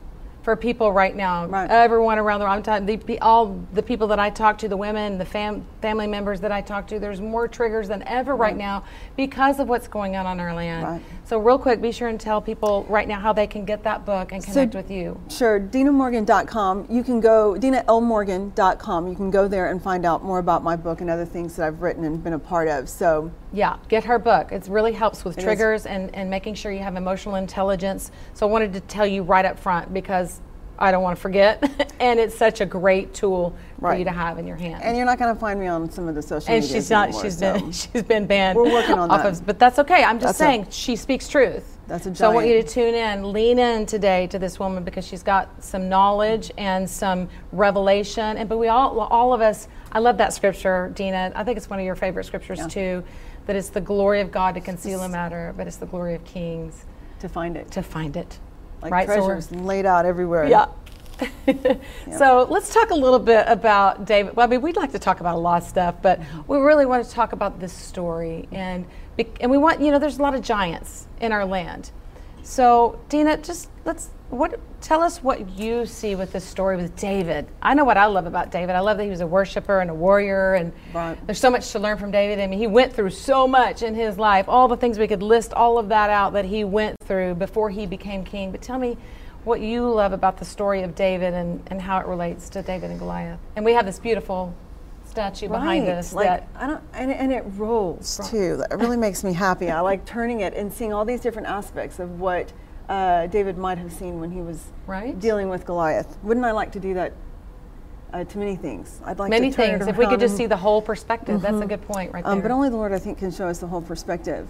for 0.45 0.56
people 0.56 0.94
right 0.94 1.15
now. 1.15 1.47
Right. 1.47 1.68
Everyone 1.71 2.19
around 2.19 2.39
the 2.39 2.45
talking 2.62 2.86
the, 2.86 3.19
all 3.19 3.59
the 3.74 3.81
people 3.81 4.07
that 4.09 4.19
I 4.19 4.30
talk 4.30 4.59
to, 4.59 4.68
the 4.68 4.77
women, 4.77 5.18
the 5.18 5.25
fam, 5.25 5.65
family 5.81 6.06
members 6.06 6.39
that 6.42 6.51
I 6.51 6.62
talk 6.62 6.86
to. 6.89 7.00
There's 7.00 7.19
more 7.19 7.47
triggers 7.47 7.88
than 7.88 8.03
ever 8.03 8.36
right, 8.36 8.50
right 8.50 8.57
now 8.57 8.83
because 9.18 9.59
of 9.59 9.68
what's 9.68 9.88
going 9.88 10.15
on 10.15 10.27
on 10.27 10.39
our 10.39 10.53
land. 10.53 10.86
Right. 10.86 11.01
So 11.24 11.39
real 11.39 11.57
quick, 11.57 11.81
be 11.81 11.92
sure 11.92 12.09
and 12.09 12.19
tell 12.19 12.42
people 12.42 12.86
right 12.88 13.07
now 13.07 13.19
how 13.19 13.33
they 13.33 13.47
can 13.47 13.65
get 13.65 13.83
that 13.86 14.06
book 14.06 14.31
and 14.33 14.44
connect 14.44 14.74
so, 14.74 14.77
with 14.77 14.92
you. 14.92 15.19
Sure, 15.30 15.59
DinaMorgan.com. 15.59 16.86
You 16.92 17.03
can 17.03 17.19
go 17.19 17.56
DinaLMorgan.com. 17.56 19.07
You 19.07 19.15
can 19.15 19.31
go 19.31 19.47
there 19.47 19.71
and 19.71 19.81
find 19.81 20.06
out 20.06 20.24
more 20.24 20.38
about 20.38 20.63
my 20.63 20.75
book 20.75 21.01
and 21.01 21.09
other 21.09 21.25
things 21.25 21.56
that 21.56 21.65
I've 21.65 21.81
written 21.81 22.03
and 22.03 22.24
been 22.24 22.33
a 22.33 22.39
part 22.39 22.68
of. 22.68 22.88
So 22.88 23.31
yeah, 23.51 23.77
get 23.88 24.03
her 24.03 24.19
book. 24.19 24.51
It 24.51 24.68
really 24.68 24.92
helps 24.92 25.25
with 25.25 25.39
it 25.39 25.42
triggers 25.42 25.88
and, 25.88 26.13
and 26.13 26.30
making 26.30 26.53
sure 26.53 26.71
you 26.71 26.80
have 26.80 26.95
emotional 26.95 27.36
intelligence. 27.36 28.12
So 28.33 28.47
I 28.47 28.51
wanted 28.51 28.74
to 28.74 28.81
tell 28.81 29.07
you 29.07 29.24
right 29.24 29.45
up 29.45 29.57
front 29.57 29.94
because 29.94 30.34
I 30.77 30.92
don't 30.92 31.04
want 31.04 31.18
to 31.18 31.22
forget. 31.22 31.94
and 32.00 32.19
it's 32.19 32.36
such 32.36 32.62
a 32.62 32.66
great 32.66 33.13
tool 33.13 33.56
for 33.80 33.95
you 33.95 34.06
to 34.06 34.12
have 34.12 34.38
in 34.38 34.48
your 34.48 34.56
hand. 34.57 34.83
And 34.83 34.98
you're 34.98 35.06
not 35.06 35.19
going 35.19 35.33
to 35.33 35.39
find 35.39 35.60
me 35.60 35.68
on 35.68 35.89
some 35.92 36.07
of 36.07 36.16
the 36.16 36.22
social 36.22 36.54
and 36.54 36.63
media. 36.63 36.77
she's 36.77 36.89
not. 36.89 37.10
Anymore, 37.10 37.24
she's 37.24 37.38
so. 37.38 37.54
been. 37.54 37.72
She's 37.72 38.04
been 38.04 38.25
banned. 38.25 38.57
We're 38.57 38.72
working 38.72 38.98
on 38.98 39.10
that. 39.10 39.25
Of, 39.25 39.45
but 39.45 39.60
that's 39.60 39.80
okay. 39.80 40.04
I'm 40.04 40.18
just 40.19 40.38
that's 40.38 40.38
saying 40.38 40.63
a, 40.63 40.72
she 40.72 40.95
speaks 40.95 41.27
truth. 41.27 41.77
That's 41.88 42.06
a 42.06 42.10
giant. 42.10 42.18
So 42.18 42.31
I 42.31 42.33
want 42.33 42.48
you 42.48 42.62
to 42.62 42.68
tune 42.68 42.95
in, 42.95 43.31
lean 43.31 43.60
in 43.60 43.86
today 43.86 44.27
to 44.27 44.39
this 44.39 44.60
woman 44.60 44.83
because 44.83 45.06
she's 45.06 45.24
got 45.24 45.63
some 45.63 45.88
knowledge 45.88 46.51
and 46.57 46.89
some 46.89 47.30
revelation. 47.51 48.38
And 48.38 48.50
but 48.50 48.57
we 48.57 48.68
all, 48.69 49.00
all 49.00 49.33
of 49.33 49.42
us. 49.42 49.68
I 49.92 50.00
love 50.00 50.18
that 50.18 50.33
scripture, 50.33 50.92
Dina. 50.95 51.31
I 51.36 51.44
think 51.44 51.57
it's 51.57 51.69
one 51.69 51.80
of 51.80 51.86
your 51.86 51.95
favorite 51.95 52.25
scriptures 52.25 52.60
yeah. 52.60 52.68
too. 52.68 53.04
That 53.45 53.56
it's 53.56 53.69
the 53.69 53.81
glory 53.81 54.21
of 54.21 54.31
God 54.31 54.56
to 54.56 54.62
conceal 54.62 55.01
a 55.01 55.10
matter, 55.10 55.54
but 55.56 55.68
it's 55.68 55.78
the 55.78 55.86
glory 55.86 56.16
of 56.16 56.25
kings 56.25 56.86
to 57.19 57.30
find 57.30 57.56
it. 57.56 57.69
To 57.71 57.83
find 57.83 58.18
it. 58.18 58.39
Like 58.81 58.92
right? 58.92 59.06
treasures 59.06 59.50
so 59.50 59.56
laid 59.56 59.86
out 59.86 60.06
everywhere. 60.06 60.48
Yeah. 61.48 61.77
So 62.18 62.45
let's 62.50 62.74
talk 62.74 62.89
a 62.89 62.95
little 62.95 63.19
bit 63.19 63.45
about 63.48 64.06
David. 64.06 64.36
Well, 64.36 64.45
I 64.45 64.50
mean, 64.50 64.62
we'd 64.62 64.75
like 64.75 64.92
to 64.92 65.00
talk 65.00 65.22
about 65.22 65.36
a 65.36 65.39
lot 65.39 65.62
of 65.62 65.68
stuff, 65.68 65.95
but 66.01 66.19
mm-hmm. 66.19 66.42
we 66.48 66.57
really 66.57 66.86
want 66.86 67.06
to 67.06 67.12
talk 67.12 67.31
about 67.31 67.60
this 67.60 67.72
story, 67.72 68.50
and 68.51 68.86
and 69.39 69.50
we 69.50 69.57
want 69.57 69.80
you 69.80 69.92
know, 69.92 70.00
there's 70.00 70.18
a 70.18 70.22
lot 70.22 70.36
of 70.36 70.42
giants 70.42 71.07
in 71.22 71.31
our 71.31 71.45
land. 71.45 71.92
So 72.45 73.00
Dina, 73.09 73.38
just 73.38 73.71
let's 73.86 74.12
what 74.30 74.59
tell 74.80 75.01
us 75.01 75.24
what 75.24 75.57
you 75.57 75.88
see 75.88 76.13
with 76.13 76.31
this 76.31 76.44
story 76.44 76.77
with 76.77 76.95
David. 76.95 77.47
I 77.59 77.74
know 77.74 77.83
what 77.83 77.97
I 77.97 78.06
love 78.06 78.27
about 78.27 78.51
David. 78.51 78.75
I 78.75 78.81
love 78.81 78.97
that 78.97 79.03
he 79.03 79.09
was 79.09 79.21
a 79.21 79.27
worshiper 79.27 79.80
and 79.81 79.89
a 79.89 79.95
warrior, 79.95 80.53
and 80.53 80.71
right. 80.94 81.18
there's 81.25 81.39
so 81.39 81.50
much 81.50 81.71
to 81.71 81.80
learn 81.80 81.97
from 81.97 82.12
David. 82.12 82.39
I 82.39 82.45
mean, 82.45 82.59
he 82.59 82.68
went 82.68 82.94
through 82.94 83.09
so 83.09 83.47
much 83.47 83.81
in 83.81 83.95
his 83.95 84.19
life. 84.19 84.47
All 84.47 84.68
the 84.68 84.77
things 84.77 85.00
we 85.00 85.07
could 85.07 85.24
list 85.24 85.53
all 85.53 85.80
of 85.80 85.89
that 85.89 86.12
out 86.12 86.33
that 86.33 86.45
he 86.45 86.63
went 86.63 87.00
through 87.00 87.33
before 87.36 87.71
he 87.71 87.88
became 87.88 88.24
king. 88.24 88.51
But 88.51 88.62
tell 88.62 88.77
me 88.77 88.95
what 89.44 89.59
you 89.59 89.89
love 89.89 90.13
about 90.13 90.38
the 90.38 90.45
story 90.45 90.83
of 90.83 90.94
David 90.94 91.33
and, 91.33 91.63
and 91.68 91.81
how 91.81 92.00
it 92.00 92.06
relates 92.06 92.47
to 92.50 92.62
David 92.62 92.92
and 92.92 93.00
Goliath. 93.00 93.39
And 93.56 93.65
we 93.65 93.74
have 93.74 93.88
this 93.88 93.97
beautiful 93.97 94.56
statue 95.15 95.47
right. 95.47 95.59
behind 95.59 95.88
us 95.88 96.13
like, 96.13 96.27
that 96.27 96.47
I 96.56 96.67
don't 96.67 96.83
and, 96.94 97.12
and 97.12 97.31
it 97.31 97.44
rolls 97.56 98.19
too. 98.29 98.63
It 98.69 98.75
really 98.75 98.97
makes 98.97 99.23
me 99.23 99.31
happy. 99.31 99.71
I 99.71 99.80
like 99.80 100.06
turning 100.06 100.42
it 100.42 100.54
and 100.54 100.71
seeing 100.71 100.94
all 100.94 101.06
these 101.06 101.21
different 101.21 101.47
aspects 101.47 101.99
of 101.99 102.19
what 102.19 102.51
uh, 102.90 103.28
David 103.28 103.57
might 103.57 103.78
have 103.78 103.94
seen 103.94 104.19
when 104.19 104.31
he 104.31 104.42
was 104.42 104.68
right? 104.87 105.18
dealing 105.19 105.47
with 105.49 105.66
Goliath. 105.66 106.18
Wouldn't 106.21 106.45
I 106.45 106.51
like 106.51 106.71
to 106.73 106.80
do 106.80 106.94
that 106.95 107.13
uh, 108.13 108.23
to 108.23 108.37
many 108.37 108.56
things. 108.56 109.01
I'd 109.04 109.19
like 109.19 109.30
to 109.30 109.35
turn 109.35 109.42
many 109.42 109.51
things. 109.51 109.87
If 109.87 109.97
we 109.97 110.06
could 110.06 110.19
just 110.19 110.37
see 110.37 110.45
the 110.45 110.56
whole 110.56 110.81
perspective, 110.81 111.35
mm-hmm. 111.35 111.44
that's 111.44 111.56
a 111.56 111.59
mm-hmm. 111.59 111.68
good 111.69 111.81
point, 111.81 112.13
right 112.13 112.25
um, 112.25 112.40
there. 112.40 112.49
but 112.49 112.54
only 112.54 112.69
the 112.69 112.78
Lord, 112.78 112.94
I 112.94 112.99
think, 112.99 113.18
can 113.18 113.31
show 113.31 113.47
us 113.47 113.59
the 113.59 113.68
whole 113.68 113.81
perspective. 113.81 114.47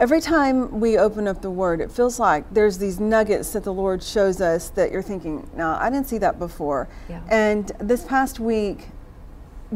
Every 0.00 0.22
time 0.22 0.80
we 0.80 0.96
open 0.96 1.28
up 1.28 1.42
the 1.42 1.50
Word, 1.50 1.82
it 1.82 1.92
feels 1.92 2.18
like 2.18 2.44
there's 2.54 2.78
these 2.78 2.98
nuggets 2.98 3.52
that 3.52 3.62
the 3.62 3.72
Lord 3.74 4.02
shows 4.02 4.40
us 4.40 4.70
that 4.70 4.90
you're 4.90 5.02
thinking, 5.02 5.48
no, 5.54 5.76
I 5.78 5.90
didn't 5.90 6.06
see 6.06 6.16
that 6.18 6.38
before. 6.38 6.88
Yeah. 7.10 7.20
And 7.30 7.70
this 7.78 8.04
past 8.04 8.40
week, 8.40 8.88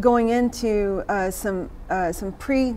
going 0.00 0.30
into 0.30 1.04
uh, 1.08 1.30
some 1.30 1.70
uh, 1.90 2.12
some 2.12 2.32
pre 2.32 2.74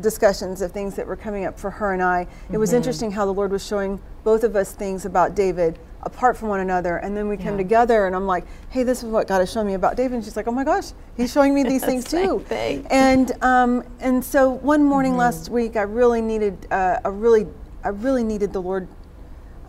discussions 0.00 0.60
of 0.60 0.70
things 0.70 0.94
that 0.94 1.06
were 1.06 1.16
coming 1.16 1.44
up 1.44 1.58
for 1.58 1.70
her 1.70 1.92
and 1.92 2.02
I, 2.02 2.26
it 2.52 2.58
was 2.58 2.70
mm-hmm. 2.70 2.76
interesting 2.76 3.10
how 3.10 3.24
the 3.24 3.32
Lord 3.32 3.50
was 3.50 3.66
showing 3.66 4.00
both 4.22 4.44
of 4.44 4.54
us 4.54 4.74
things 4.74 5.06
about 5.06 5.34
David 5.34 5.78
apart 6.02 6.36
from 6.36 6.48
one 6.48 6.60
another. 6.60 6.96
And 6.98 7.16
then 7.16 7.28
we 7.28 7.36
yeah. 7.36 7.44
come 7.44 7.56
together, 7.56 8.06
and 8.06 8.14
I'm 8.14 8.26
like, 8.26 8.44
hey, 8.70 8.82
this 8.82 9.02
is 9.02 9.10
what 9.10 9.26
God 9.26 9.38
has 9.38 9.52
shown 9.52 9.66
me 9.66 9.74
about 9.74 9.96
David. 9.96 10.16
And 10.16 10.24
she's 10.24 10.36
like, 10.36 10.46
oh 10.46 10.52
my 10.52 10.64
gosh, 10.64 10.92
he's 11.16 11.32
showing 11.32 11.54
me 11.54 11.62
these 11.72 11.84
things 11.84 12.04
too. 12.04 12.40
Thing. 12.40 12.86
And 12.90 13.32
um, 13.42 13.84
and 14.00 14.24
so 14.24 14.50
one 14.50 14.82
morning 14.84 15.12
mm-hmm. 15.12 15.20
last 15.20 15.50
week, 15.50 15.76
I 15.76 15.82
really 15.82 16.20
needed 16.20 16.66
uh, 16.70 17.00
a 17.04 17.10
really 17.10 17.46
I 17.84 17.88
really 17.88 18.24
needed 18.24 18.52
the 18.52 18.60
Lord 18.60 18.88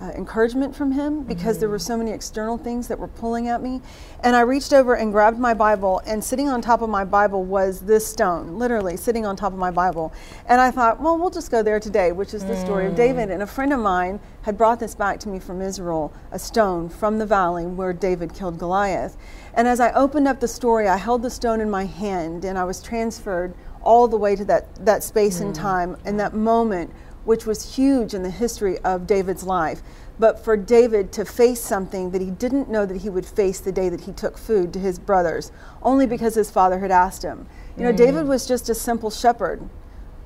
uh, 0.02 0.12
encouragement 0.16 0.76
from 0.76 0.92
him 0.92 1.24
because 1.24 1.56
mm-hmm. 1.56 1.60
there 1.62 1.70
were 1.70 1.80
so 1.80 1.98
many 1.98 2.12
external 2.12 2.58
things 2.58 2.88
that 2.88 2.98
were 2.98 3.08
pulling 3.08 3.48
at 3.48 3.62
me. 3.62 3.82
And 4.24 4.36
I 4.36 4.42
reached 4.42 4.74
over 4.74 4.96
and 4.96 5.12
grabbed 5.12 5.40
my 5.40 5.54
Bible, 5.54 6.02
and 6.06 6.24
sitting 6.24 6.50
on 6.50 6.62
top 6.62 6.82
of 6.82 6.90
my 6.90 7.04
Bible 7.04 7.44
was 7.44 7.82
this 7.82 8.06
stone, 8.06 8.58
literally 8.58 8.98
sitting 8.98 9.26
on 9.26 9.36
top 9.36 9.54
of 9.54 9.60
my 9.60 9.72
Bible. 9.72 10.14
And 10.46 10.60
I 10.60 10.72
thought, 10.72 11.02
well, 11.02 11.18
we'll 11.18 11.30
just 11.30 11.52
go 11.52 11.64
there 11.64 11.80
today, 11.80 12.12
which 12.12 12.34
is 12.34 12.44
the 12.46 12.54
mm. 12.54 12.62
story 12.62 12.86
of 12.88 12.96
David. 12.96 13.30
Mm. 13.30 13.34
And 13.34 13.44
a 13.44 13.48
friend 13.48 13.74
of 13.74 13.80
mine 13.80 14.20
had 14.44 14.58
brought 14.58 14.80
this 14.80 14.96
back 14.96 15.20
to 15.22 15.30
me 15.30 15.40
from 15.40 15.62
Israel, 15.62 16.14
a 16.32 16.40
stone 16.40 16.90
from 16.90 17.18
the 17.18 17.26
valley 17.26 17.66
where 17.66 17.94
David 17.94 18.34
killed 18.34 18.58
Goliath. 18.58 19.18
And 19.54 19.68
as 19.68 19.80
I 19.80 19.92
opened 19.94 20.28
up 20.28 20.40
the 20.40 20.48
story, 20.48 20.88
I 20.88 20.98
held 20.98 21.22
the 21.22 21.30
stone 21.30 21.60
in 21.60 21.70
my 21.70 21.86
hand, 21.86 22.46
and 22.46 22.58
I 22.58 22.64
was 22.64 22.82
transferred 22.82 23.54
all 23.82 24.08
the 24.08 24.18
way 24.18 24.36
to 24.36 24.46
that, 24.46 24.86
that 24.86 25.04
space 25.04 25.40
mm. 25.40 25.48
and 25.48 25.56
time 25.56 25.98
and 26.06 26.20
that 26.20 26.34
moment 26.34 26.92
which 27.30 27.46
was 27.46 27.76
huge 27.76 28.16
in 28.16 28.24
the 28.24 28.32
history 28.32 28.80
of 28.80 29.06
David's 29.06 29.44
life. 29.44 29.84
But 30.18 30.44
for 30.44 30.58
David 30.58 31.12
to 31.12 31.24
face 31.24 31.62
something 31.62 32.10
that 32.10 32.22
he 32.22 32.32
didn't 32.32 32.72
know 32.72 32.88
that 32.88 33.02
he 33.04 33.10
would 33.12 33.24
face 33.24 33.60
the 33.60 33.72
day 33.72 33.88
that 33.88 34.02
he 34.02 34.12
took 34.14 34.36
food 34.36 34.74
to 34.74 34.80
his 34.80 34.98
brothers, 34.98 35.52
only 35.84 36.08
because 36.08 36.34
his 36.34 36.50
father 36.50 36.80
had 36.80 36.90
asked 36.90 37.22
him. 37.22 37.46
You 37.78 37.84
know, 37.84 37.94
mm. 37.94 37.98
David 37.98 38.28
was 38.28 38.48
just 38.48 38.68
a 38.68 38.74
simple 38.74 39.12
shepherd, 39.12 39.62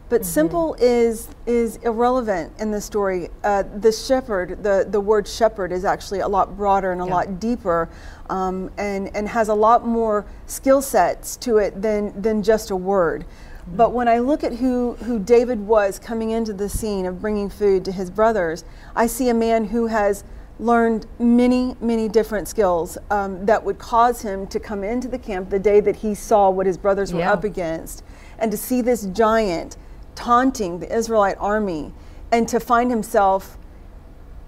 but 0.08 0.22
mm-hmm. 0.22 0.30
simple 0.30 0.76
is 0.80 1.28
is 1.46 1.76
irrelevant 1.84 2.54
in 2.58 2.72
the 2.72 2.80
story. 2.80 3.28
Uh, 3.44 3.64
the 3.64 3.92
shepherd, 3.92 4.64
the 4.64 4.88
the 4.90 5.02
word 5.02 5.28
shepherd 5.28 5.74
is 5.74 5.84
actually 5.84 6.22
a 6.22 6.28
lot 6.30 6.56
broader 6.56 6.94
and 6.94 7.02
a 7.02 7.06
yeah. 7.06 7.16
lot 7.16 7.38
deeper, 7.42 7.90
um, 8.30 8.72
and 8.78 9.14
and 9.14 9.28
has 9.28 9.50
a 9.50 9.54
lot 9.54 9.86
more 9.86 10.26
skill 10.46 10.82
sets 10.82 11.36
to 11.36 11.58
it 11.58 11.82
than 11.82 12.22
than 12.22 12.42
just 12.42 12.72
a 12.72 12.78
word. 12.78 13.26
But 13.68 13.94
when 13.94 14.08
I 14.08 14.20
look 14.20 14.44
at 14.44 14.56
who 14.56 14.94
who 14.96 15.20
David 15.20 15.60
was 15.62 16.00
coming 16.00 16.32
into 16.32 16.54
the 16.54 16.68
scene 16.70 17.06
of 17.06 17.22
bringing 17.22 17.50
food 17.50 17.86
to 17.86 17.92
his 17.92 18.10
brothers, 18.10 18.66
I 18.96 19.08
see 19.08 19.30
a 19.30 19.34
man 19.34 19.66
who 19.66 19.88
has 19.88 20.24
learned 20.60 21.08
many, 21.20 21.76
many 21.82 22.08
different 22.08 22.48
skills 22.48 22.98
um, 23.10 23.46
that 23.46 23.64
would 23.64 23.80
cause 23.80 24.22
him 24.22 24.46
to 24.48 24.60
come 24.60 24.84
into 24.84 25.08
the 25.08 25.18
camp 25.18 25.50
the 25.50 25.60
day 25.60 25.80
that 25.80 25.98
he 25.98 26.14
saw 26.14 26.50
what 26.50 26.66
his 26.66 26.78
brothers 26.78 27.14
were 27.14 27.24
up 27.24 27.44
against 27.44 28.04
and 28.38 28.52
to 28.52 28.58
see 28.58 28.82
this 28.82 29.06
giant 29.08 29.78
taunting 30.16 30.80
the 30.80 30.96
Israelite 30.96 31.38
army 31.40 31.92
and 32.32 32.48
to 32.48 32.60
find 32.60 32.92
himself 32.92 33.58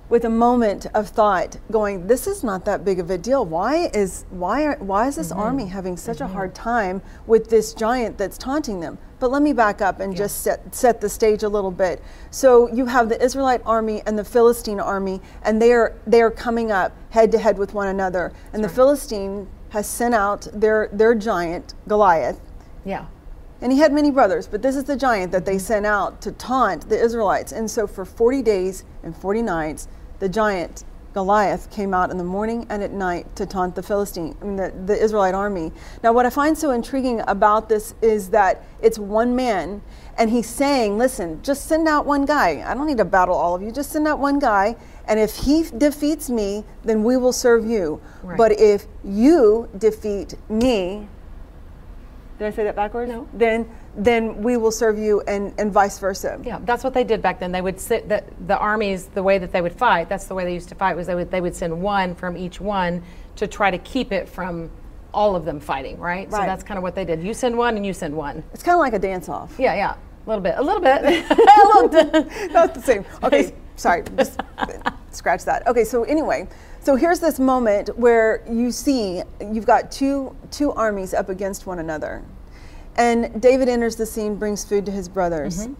with 0.07 0.23
a 0.23 0.29
moment 0.29 0.85
of 0.93 1.09
thought 1.09 1.57
going 1.71 2.07
this 2.07 2.27
is 2.27 2.43
not 2.43 2.65
that 2.65 2.85
big 2.85 2.99
of 2.99 3.09
a 3.09 3.17
deal 3.17 3.45
why 3.45 3.89
is 3.93 4.25
why 4.29 4.63
are, 4.63 4.77
why 4.77 5.07
is 5.07 5.15
this 5.15 5.29
mm-hmm. 5.29 5.39
army 5.39 5.65
having 5.65 5.97
such 5.97 6.17
mm-hmm. 6.17 6.31
a 6.31 6.33
hard 6.33 6.53
time 6.53 7.01
with 7.25 7.49
this 7.49 7.73
giant 7.73 8.17
that's 8.17 8.37
taunting 8.37 8.79
them 8.79 8.97
but 9.19 9.31
let 9.31 9.41
me 9.41 9.53
back 9.53 9.81
up 9.81 9.99
and 9.99 10.15
just 10.15 10.41
set, 10.43 10.75
set 10.75 11.01
the 11.01 11.09
stage 11.09 11.43
a 11.43 11.49
little 11.49 11.71
bit 11.71 12.01
so 12.29 12.71
you 12.71 12.85
have 12.85 13.09
the 13.09 13.23
israelite 13.23 13.61
army 13.65 14.01
and 14.05 14.17
the 14.17 14.23
philistine 14.23 14.79
army 14.79 15.19
and 15.41 15.61
they 15.61 15.71
are 15.71 15.95
they 16.05 16.21
are 16.21 16.31
coming 16.31 16.71
up 16.71 16.95
head 17.09 17.31
to 17.31 17.39
head 17.39 17.57
with 17.57 17.73
one 17.73 17.87
another 17.87 18.31
and 18.53 18.63
that's 18.63 18.73
the 18.73 18.81
right. 18.81 18.87
philistine 18.87 19.47
has 19.69 19.87
sent 19.87 20.13
out 20.13 20.47
their 20.53 20.89
their 20.91 21.15
giant 21.15 21.73
goliath 21.87 22.39
yeah 22.83 23.05
and 23.61 23.71
he 23.71 23.79
had 23.79 23.93
many 23.93 24.11
brothers, 24.11 24.47
but 24.47 24.61
this 24.61 24.75
is 24.75 24.83
the 24.83 24.97
giant 24.97 25.31
that 25.31 25.45
they 25.45 25.57
sent 25.57 25.85
out 25.85 26.21
to 26.21 26.31
taunt 26.33 26.89
the 26.89 27.01
Israelites. 27.01 27.51
And 27.51 27.71
so 27.71 27.87
for 27.87 28.03
40 28.03 28.41
days 28.41 28.83
and 29.01 29.15
40 29.15 29.41
nights, 29.41 29.87
the 30.19 30.29
giant 30.29 30.83
Goliath 31.15 31.71
came 31.71 31.93
out 31.93 32.11
in 32.11 32.17
the 32.17 32.25
morning 32.25 32.67
and 32.69 32.83
at 32.83 32.91
night 32.91 33.37
to 33.37 33.45
taunt 33.45 33.73
the 33.73 33.81
Philistine, 33.81 34.35
I 34.41 34.43
mean, 34.43 34.57
the, 34.57 34.73
the 34.85 35.01
Israelite 35.01 35.33
army. 35.33 35.71
Now, 36.03 36.11
what 36.11 36.25
I 36.25 36.29
find 36.29 36.57
so 36.57 36.71
intriguing 36.71 37.21
about 37.29 37.69
this 37.69 37.95
is 38.01 38.31
that 38.31 38.65
it's 38.81 38.99
one 38.99 39.33
man, 39.33 39.81
and 40.17 40.29
he's 40.29 40.45
saying, 40.45 40.97
Listen, 40.97 41.41
just 41.41 41.67
send 41.67 41.87
out 41.87 42.05
one 42.05 42.25
guy. 42.25 42.69
I 42.69 42.73
don't 42.73 42.85
need 42.85 42.97
to 42.97 43.05
battle 43.05 43.33
all 43.33 43.55
of 43.55 43.61
you, 43.61 43.71
just 43.71 43.91
send 43.91 44.09
out 44.09 44.19
one 44.19 44.39
guy. 44.39 44.75
And 45.07 45.17
if 45.17 45.37
he 45.37 45.63
defeats 45.77 46.29
me, 46.29 46.65
then 46.83 47.01
we 47.01 47.15
will 47.15 47.31
serve 47.31 47.65
you. 47.65 48.01
Right. 48.21 48.37
But 48.37 48.59
if 48.59 48.85
you 49.05 49.69
defeat 49.77 50.33
me, 50.49 51.07
did 52.37 52.47
I 52.47 52.51
say 52.51 52.63
that 52.65 52.75
backwards? 52.75 53.11
No. 53.11 53.27
Then 53.33 53.69
then 53.97 54.43
we 54.43 54.57
will 54.57 54.71
serve 54.71 54.97
you 54.97 55.21
and, 55.21 55.53
and 55.57 55.71
vice 55.71 55.99
versa. 55.99 56.39
Yeah, 56.43 56.59
that's 56.63 56.83
what 56.83 56.93
they 56.93 57.05
did 57.05 57.21
back 57.21 57.39
then. 57.39 57.53
They 57.53 57.61
would 57.61 57.79
sit 57.79 58.09
the, 58.09 58.23
the 58.45 58.57
armies 58.57 59.07
the 59.07 59.23
way 59.23 59.37
that 59.37 59.53
they 59.53 59.61
would 59.61 59.73
fight. 59.73 60.09
That's 60.09 60.25
the 60.25 60.35
way 60.35 60.43
they 60.43 60.53
used 60.53 60.67
to 60.69 60.75
fight 60.75 60.97
was 60.97 61.07
they 61.07 61.15
would 61.15 61.31
they 61.31 61.41
would 61.41 61.55
send 61.55 61.81
one 61.81 62.13
from 62.13 62.35
each 62.35 62.59
one 62.59 63.03
to 63.37 63.47
try 63.47 63.71
to 63.71 63.77
keep 63.77 64.11
it 64.11 64.27
from 64.27 64.69
all 65.13 65.35
of 65.35 65.45
them 65.45 65.59
fighting, 65.59 65.97
right? 65.97 66.29
right. 66.29 66.41
So 66.41 66.45
that's 66.45 66.63
kind 66.63 66.77
of 66.77 66.83
what 66.83 66.93
they 66.93 67.05
did. 67.05 67.23
You 67.23 67.33
send 67.33 67.57
one 67.57 67.77
and 67.77 67.85
you 67.85 67.93
send 67.93 68.15
one. 68.15 68.43
It's 68.53 68.63
kind 68.63 68.75
of 68.75 68.81
like 68.81 68.93
a 68.93 68.99
dance 68.99 69.29
off. 69.29 69.55
Yeah, 69.57 69.73
yeah. 69.75 69.95
A 70.25 70.29
little 70.29 70.43
bit. 70.43 70.55
A 70.57 70.61
little 70.61 70.81
bit. 70.81 71.03
a 71.31 71.67
little 71.73 71.87
bit. 72.21 72.51
Not 72.51 72.73
the 72.73 72.81
same. 72.81 73.05
Okay, 73.23 73.53
sorry. 73.75 74.03
Just 74.17 74.39
scratch 75.11 75.45
that. 75.45 75.67
Okay, 75.67 75.83
so 75.83 76.03
anyway, 76.03 76.47
so 76.81 76.95
here's 76.95 77.19
this 77.19 77.39
moment 77.39 77.97
where 77.97 78.43
you 78.49 78.71
see 78.71 79.23
you've 79.39 79.65
got 79.65 79.91
two 79.91 80.35
two 80.51 80.71
armies 80.73 81.13
up 81.13 81.29
against 81.29 81.65
one 81.65 81.79
another. 81.79 82.23
And 82.97 83.41
David 83.41 83.67
enters 83.67 83.95
the 83.95 84.05
scene, 84.05 84.35
brings 84.35 84.63
food 84.63 84.85
to 84.85 84.91
his 84.91 85.09
brothers. 85.09 85.67
Mm-hmm. 85.67 85.73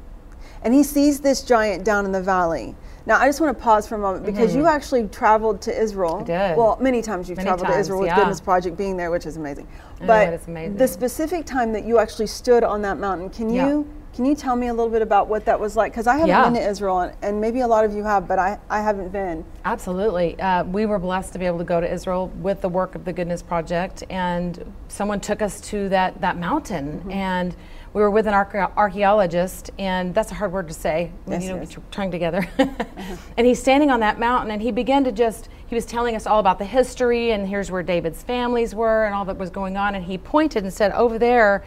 And 0.63 0.73
he 0.73 0.83
sees 0.83 1.21
this 1.21 1.43
giant 1.43 1.85
down 1.85 2.05
in 2.05 2.11
the 2.11 2.21
valley. 2.21 2.75
Now, 3.05 3.19
I 3.19 3.27
just 3.27 3.39
want 3.39 3.55
to 3.55 3.63
pause 3.63 3.87
for 3.87 3.95
a 3.95 3.99
moment 3.99 4.25
because 4.25 4.49
mm-hmm. 4.49 4.61
you 4.61 4.65
actually 4.65 5.07
traveled 5.09 5.61
to 5.61 5.79
Israel. 5.79 6.17
I 6.21 6.23
did. 6.23 6.57
Well, 6.57 6.77
many 6.81 7.03
times 7.03 7.29
you've 7.29 7.37
many 7.37 7.47
traveled 7.47 7.67
times, 7.67 7.75
to 7.75 7.79
Israel 7.81 7.99
with 7.99 8.07
yeah. 8.07 8.15
Goodness 8.15 8.41
Project 8.41 8.75
being 8.75 8.97
there, 8.97 9.11
which 9.11 9.27
is 9.27 9.37
amazing. 9.37 9.67
But 9.99 10.41
amazing. 10.47 10.77
the 10.77 10.87
specific 10.87 11.45
time 11.45 11.71
that 11.73 11.85
you 11.85 11.99
actually 11.99 12.27
stood 12.27 12.63
on 12.63 12.81
that 12.81 12.97
mountain, 12.97 13.29
can 13.29 13.49
you 13.49 13.87
yeah. 13.87 14.04
Can 14.15 14.23
you 14.23 14.33
tell 14.33 14.55
me 14.55 14.67
a 14.67 14.73
little 14.73 14.89
bit 14.89 15.01
about 15.01 15.27
what 15.27 15.43
that 15.43 15.59
was 15.59 15.75
like? 15.75 15.91
Because 15.91 16.07
I 16.07 16.13
haven't 16.13 16.29
yeah. 16.29 16.45
been 16.45 16.53
to 16.53 16.65
Israel, 16.65 17.01
and, 17.01 17.13
and, 17.21 17.41
maybe 17.41 17.59
a 17.59 17.67
lot 17.67 17.83
of 17.83 17.93
you 17.93 18.01
have, 18.05 18.29
but 18.29 18.39
I, 18.39 18.57
I 18.69 18.81
haven't 18.81 19.09
been. 19.09 19.43
Absolutely. 19.65 20.39
Uh, 20.39 20.63
we 20.63 20.85
were 20.85 20.99
blessed 20.99 21.33
to 21.33 21.39
be 21.39 21.45
able 21.45 21.57
to 21.57 21.65
go 21.65 21.81
to 21.81 21.91
Israel 21.91 22.29
with 22.39 22.61
the 22.61 22.69
work 22.69 22.95
of 22.95 23.03
the 23.03 23.11
Goodness 23.11 23.41
Project, 23.41 24.05
and 24.09 24.73
someone 24.87 25.19
took 25.19 25.41
us 25.41 25.59
to 25.61 25.89
that, 25.89 26.21
that 26.21 26.37
mountain. 26.37 26.99
Mm-hmm. 26.99 27.11
And 27.11 27.55
we 27.91 28.01
were 28.01 28.09
with 28.09 28.25
an 28.25 28.33
archaeologist, 28.33 29.71
and 29.79 30.15
that's 30.15 30.31
a 30.31 30.35
hard 30.35 30.53
word 30.53 30.69
to 30.69 30.73
say 30.73 31.11
when 31.25 31.41
yes, 31.41 31.49
you 31.49 31.55
know 31.55 31.61
yes. 31.61 31.77
trying 31.91 32.11
together. 32.11 32.47
uh-huh. 32.57 33.15
And 33.37 33.45
he's 33.45 33.59
standing 33.59 33.91
on 33.91 33.99
that 33.99 34.17
mountain, 34.17 34.51
and 34.51 34.61
he 34.61 34.71
began 34.71 35.03
to 35.03 35.11
just, 35.11 35.49
he 35.67 35.75
was 35.75 35.85
telling 35.85 36.15
us 36.15 36.25
all 36.25 36.39
about 36.39 36.57
the 36.57 36.65
history, 36.65 37.31
and 37.31 37.45
here's 37.45 37.69
where 37.69 37.83
David's 37.83 38.23
families 38.23 38.73
were, 38.73 39.05
and 39.05 39.13
all 39.13 39.25
that 39.25 39.37
was 39.37 39.49
going 39.49 39.75
on. 39.75 39.95
And 39.95 40.05
he 40.05 40.17
pointed 40.17 40.63
and 40.63 40.73
said, 40.73 40.93
Over 40.93 41.19
there, 41.19 41.65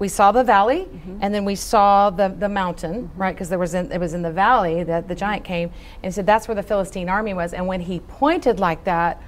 we 0.00 0.08
saw 0.08 0.32
the 0.32 0.42
valley 0.42 0.86
mm-hmm. 0.86 1.18
and 1.20 1.32
then 1.32 1.44
we 1.44 1.54
saw 1.54 2.10
the, 2.10 2.28
the 2.28 2.48
mountain 2.48 3.04
mm-hmm. 3.04 3.20
right 3.20 3.34
because 3.34 3.48
there 3.48 3.58
was 3.58 3.74
in, 3.74 3.92
it 3.92 3.98
was 3.98 4.14
in 4.14 4.22
the 4.22 4.32
valley 4.32 4.82
that 4.82 5.06
the 5.06 5.14
giant 5.14 5.44
came 5.44 5.70
and 6.02 6.12
said 6.12 6.26
that's 6.26 6.48
where 6.48 6.56
the 6.56 6.62
philistine 6.62 7.08
army 7.08 7.32
was 7.32 7.52
and 7.52 7.64
when 7.64 7.80
he 7.80 8.00
pointed 8.00 8.58
like 8.58 8.82
that 8.82 9.22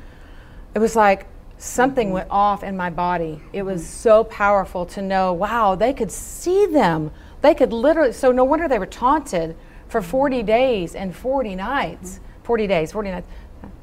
it 0.75 0.81
was 0.81 0.97
like 0.97 1.27
something 1.59 2.09
mm-hmm. 2.09 2.15
went 2.15 2.29
off 2.31 2.65
in 2.65 2.77
my 2.77 2.91
body 2.91 3.41
it 3.53 3.63
was 3.63 3.83
mm-hmm. 3.83 3.93
so 3.93 4.25
powerful 4.25 4.85
to 4.85 5.01
know 5.01 5.33
wow 5.33 5.77
they 5.77 5.93
could 5.93 6.11
see 6.11 6.67
them 6.67 7.13
they 7.43 7.55
could 7.55 7.73
literally 7.73 8.13
so 8.13 8.33
no 8.33 8.43
wonder 8.43 8.67
they 8.67 8.81
were 8.81 8.87
taunted 8.87 9.55
for 9.89 10.01
40 10.01 10.43
days 10.43 10.95
and 10.95 11.15
40 11.15 11.55
nights 11.55 12.15
mm-hmm. 12.15 12.43
40 12.45 12.67
days 12.67 12.93
40 12.93 13.11
nights 13.11 13.31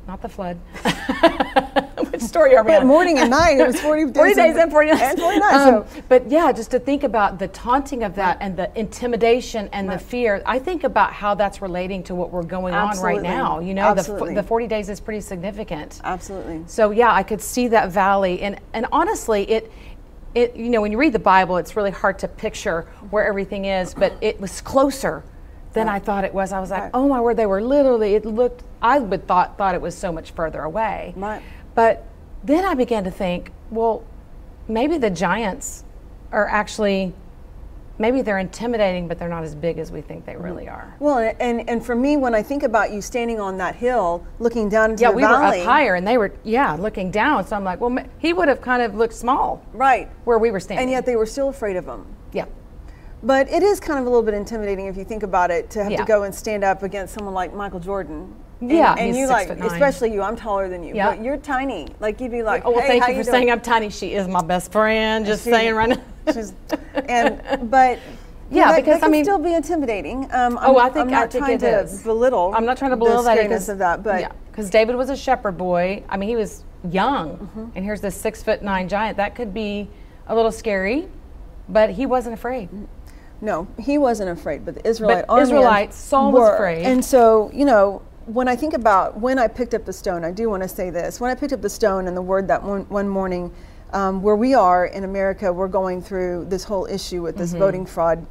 not 0.10 0.24
the 0.24 0.30
flood. 0.30 0.58
Which 2.12 2.22
story 2.22 2.56
are 2.56 2.64
we 2.64 2.74
on? 2.74 2.88
Morning 2.88 3.20
and 3.20 3.30
night. 3.30 3.60
It 3.60 3.68
was 3.68 3.80
40 3.82 4.06
days, 4.06 4.16
40 4.16 4.34
days 4.34 4.56
and 4.56 4.72
40 4.72 4.90
nights. 4.90 5.02
And 5.04 5.20
40 5.20 5.40
nights. 5.40 5.56
Um, 5.56 5.86
so. 5.88 6.04
But 6.10 6.32
yeah, 6.32 6.52
just 6.52 6.72
to 6.72 6.80
think 6.80 7.04
about 7.04 7.38
the 7.38 7.48
taunting 7.50 8.04
of 8.04 8.16
that 8.16 8.40
right. 8.40 8.46
and 8.46 8.58
the 8.58 8.80
intimidation 8.80 9.70
and 9.72 9.88
right. 9.88 10.00
the 10.00 10.04
fear, 10.04 10.42
I 10.48 10.58
think 10.58 10.84
about 10.84 11.14
how 11.14 11.36
that's 11.36 11.62
relating 11.62 12.02
to 12.06 12.16
what 12.16 12.32
we're 12.32 12.42
going 12.42 12.74
Absolutely. 12.74 13.20
on 13.20 13.24
right 13.24 13.38
now. 13.38 13.60
You 13.60 13.76
know, 13.76 13.94
the, 13.94 14.34
the 14.34 14.42
40 14.42 14.66
days 14.66 14.90
is 14.90 15.00
pretty 15.00 15.22
significant. 15.22 16.02
Absolutely. 16.04 16.64
So 16.66 16.90
yeah, 16.90 17.14
I 17.14 17.22
could 17.22 17.42
see 17.42 17.68
that 17.68 17.92
valley. 17.92 18.42
And, 18.42 18.60
and 18.74 18.88
honestly, 18.92 19.44
it, 19.44 19.72
it, 20.34 20.56
you 20.56 20.70
know, 20.70 20.82
when 20.82 20.92
you 20.92 20.98
read 20.98 21.14
the 21.14 21.20
Bible, 21.20 21.58
it's 21.58 21.76
really 21.76 21.92
hard 21.92 22.18
to 22.20 22.28
picture 22.28 22.88
where 23.12 23.28
everything 23.28 23.66
is, 23.66 23.94
but 23.94 24.14
it 24.22 24.42
was 24.42 24.60
closer 24.60 25.24
than 25.74 25.86
right. 25.86 25.98
I 25.98 26.00
thought 26.00 26.24
it 26.24 26.34
was. 26.34 26.52
I 26.52 26.60
was 26.60 26.72
like, 26.72 26.90
oh 26.96 27.08
my 27.08 27.22
word, 27.22 27.38
they 27.38 27.46
were 27.46 27.62
literally, 27.62 28.16
it 28.16 28.26
looked, 28.26 28.64
I 28.82 29.00
would 29.00 29.28
thought, 29.28 29.58
thought 29.58 29.76
it 29.76 29.82
was 29.82 29.98
so 29.98 30.12
much 30.12 30.32
further 30.32 30.62
away. 30.62 31.14
Right. 31.16 31.42
But 31.76 32.06
then 32.44 32.66
I 32.66 32.74
began 32.74 33.04
to 33.04 33.12
think, 33.12 33.52
well, 33.70 34.04
maybe 34.68 34.98
the 34.98 35.10
giants 35.10 35.84
are 36.32 36.48
actually, 36.48 37.14
maybe 37.98 38.22
they're 38.22 38.40
intimidating, 38.40 39.08
but 39.08 39.20
they're 39.20 39.30
not 39.30 39.44
as 39.44 39.56
big 39.56 39.78
as 39.80 39.92
we 39.92 40.02
think 40.02 40.26
they 40.26 40.36
really 40.36 40.66
mm-hmm. 40.66 40.76
are. 40.76 40.96
Well, 41.00 41.36
and, 41.40 41.70
and 41.70 41.86
for 41.86 41.96
me, 41.96 42.18
when 42.18 42.34
I 42.34 42.42
think 42.42 42.64
about 42.64 42.92
you 42.92 43.02
standing 43.02 43.40
on 43.40 43.58
that 43.58 43.76
hill, 43.76 44.26
looking 44.40 44.70
down 44.70 44.92
into 44.92 45.02
yeah, 45.02 45.10
the 45.10 45.18
we 45.18 45.24
valley. 45.24 45.58
were 45.58 45.64
up 45.64 45.68
higher, 45.68 45.96
and 45.96 46.08
they 46.08 46.18
were, 46.18 46.34
yeah, 46.44 46.74
looking 46.74 47.12
down. 47.12 47.46
So 47.46 47.56
I'm 47.56 47.64
like, 47.64 47.82
well, 47.82 47.98
he 48.20 48.32
would 48.32 48.48
have 48.48 48.62
kind 48.62 48.82
of 48.82 48.96
looked 48.96 49.16
small. 49.16 49.66
Right. 49.74 50.10
Where 50.24 50.40
we 50.40 50.52
were 50.52 50.60
standing. 50.60 50.84
And 50.84 50.92
yet 50.92 51.06
they 51.06 51.16
were 51.16 51.26
still 51.26 51.50
afraid 51.50 51.76
of 51.76 51.86
him. 51.86 52.06
Yeah. 52.32 52.46
But 53.22 53.50
it 53.50 53.64
is 53.64 53.82
kind 53.82 54.00
of 54.00 54.06
a 54.06 54.10
little 54.10 54.24
bit 54.24 54.34
intimidating 54.34 54.86
if 54.86 54.96
you 54.96 55.04
think 55.04 55.24
about 55.24 55.52
it 55.52 55.70
to 55.72 55.84
have 55.84 55.92
yeah. 55.92 55.98
to 55.98 56.06
go 56.06 56.24
and 56.24 56.34
stand 56.34 56.64
up 56.64 56.84
against 56.84 57.14
someone 57.14 57.34
like 57.34 57.54
Michael 57.54 57.82
Jordan. 57.82 58.34
And, 58.62 58.72
yeah, 58.72 58.94
and 58.96 59.16
you 59.16 59.28
like, 59.28 59.50
especially 59.50 60.14
you. 60.14 60.22
I'm 60.22 60.36
taller 60.36 60.68
than 60.68 60.84
you. 60.84 60.94
Yeah, 60.94 61.16
but 61.16 61.24
you're 61.24 61.38
tiny. 61.38 61.88
Like 62.02 62.20
you'd 62.20 62.32
be 62.32 62.44
like, 62.44 62.64
oh 62.66 62.72
well, 62.72 62.82
hey, 62.82 63.00
thank 63.00 63.08
you 63.08 63.14
for 63.14 63.18
you 63.20 63.24
saying 63.24 63.50
I'm 63.50 63.62
tiny. 63.62 63.90
She 63.90 64.14
is 64.14 64.28
my 64.28 64.42
best 64.42 64.72
friend. 64.72 65.26
Just 65.26 65.46
she, 65.46 65.52
saying 65.52 65.76
right 65.76 65.90
now. 65.90 66.04
She's, 66.34 66.54
and 67.08 67.72
but 67.72 68.00
yeah, 68.52 68.72
that, 68.72 68.84
because 68.84 69.00
that 69.00 69.08
I 69.08 69.10
mean, 69.10 69.24
still 69.24 69.40
be 69.40 69.54
intimidating. 69.54 70.30
Um, 70.34 70.60
oh, 70.62 70.78
I 70.78 70.90
think 70.90 71.06
I'm 71.06 71.10
not 71.10 71.24
I 71.24 71.28
think 71.28 71.46
trying 71.46 71.58
to 71.60 71.80
is. 71.84 72.04
belittle. 72.04 72.54
I'm 72.54 72.66
not 72.66 72.78
trying 72.78 72.92
to 72.92 72.98
belittle 72.98 73.24
that 73.24 73.42
because 73.42 73.70
of 73.70 73.78
that, 73.78 74.04
but 74.04 74.20
yeah, 74.20 74.32
because 74.52 74.70
David 74.70 74.98
was 74.98 75.10
a 75.10 75.16
shepherd 75.16 75.58
boy. 75.58 76.04
I 76.10 76.18
mean, 76.18 76.28
he 76.28 76.36
was 76.36 76.66
young, 76.90 77.38
mm-hmm. 77.38 77.66
and 77.76 77.86
here's 77.86 78.02
this 78.02 78.16
six 78.16 78.44
foot 78.44 78.62
nine 78.62 78.90
giant. 78.90 79.16
That 79.16 79.36
could 79.36 79.54
be 79.54 79.88
a 80.28 80.36
little 80.36 80.52
scary, 80.52 81.08
but 81.70 81.92
he 81.92 82.06
wasn't 82.06 82.34
afraid. 82.34 82.68
No, 83.42 83.68
he 83.80 83.98
wasn't 83.98 84.38
afraid, 84.38 84.66
but 84.66 84.76
the 84.76 84.86
Israelite 84.88 85.28
but 85.28 85.42
Israelites, 85.42 85.98
Saul 85.98 86.32
were. 86.34 86.42
was 86.42 86.54
afraid. 86.56 86.86
And 86.86 87.04
so, 87.04 87.50
you 87.54 87.64
know, 87.64 88.02
when 88.34 88.48
I 88.48 88.56
think 88.56 88.74
about 88.74 89.20
when 89.20 89.40
I 89.40 89.48
picked 89.48 89.74
up 89.74 89.86
the 89.86 89.94
stone, 89.94 90.24
I 90.24 90.32
do 90.32 90.50
want 90.50 90.62
to 90.62 90.70
say 90.70 90.92
this. 90.92 91.20
When 91.20 91.32
I 91.32 91.36
picked 91.36 91.52
up 91.52 91.62
the 91.62 91.70
stone 91.70 92.08
and 92.08 92.16
the 92.16 92.22
word 92.22 92.48
that 92.48 92.64
one, 92.64 92.88
one 92.90 93.10
morning, 93.10 93.52
um, 93.92 94.22
where 94.22 94.36
we 94.36 94.54
are 94.54 94.86
in 94.86 95.04
America, 95.04 95.52
we're 95.52 95.68
going 95.68 96.02
through 96.02 96.46
this 96.46 96.64
whole 96.64 96.86
issue 96.86 97.24
with 97.24 97.38
this 97.38 97.52
mm-hmm. 97.52 97.60
voting 97.60 97.86
fraud 97.88 98.26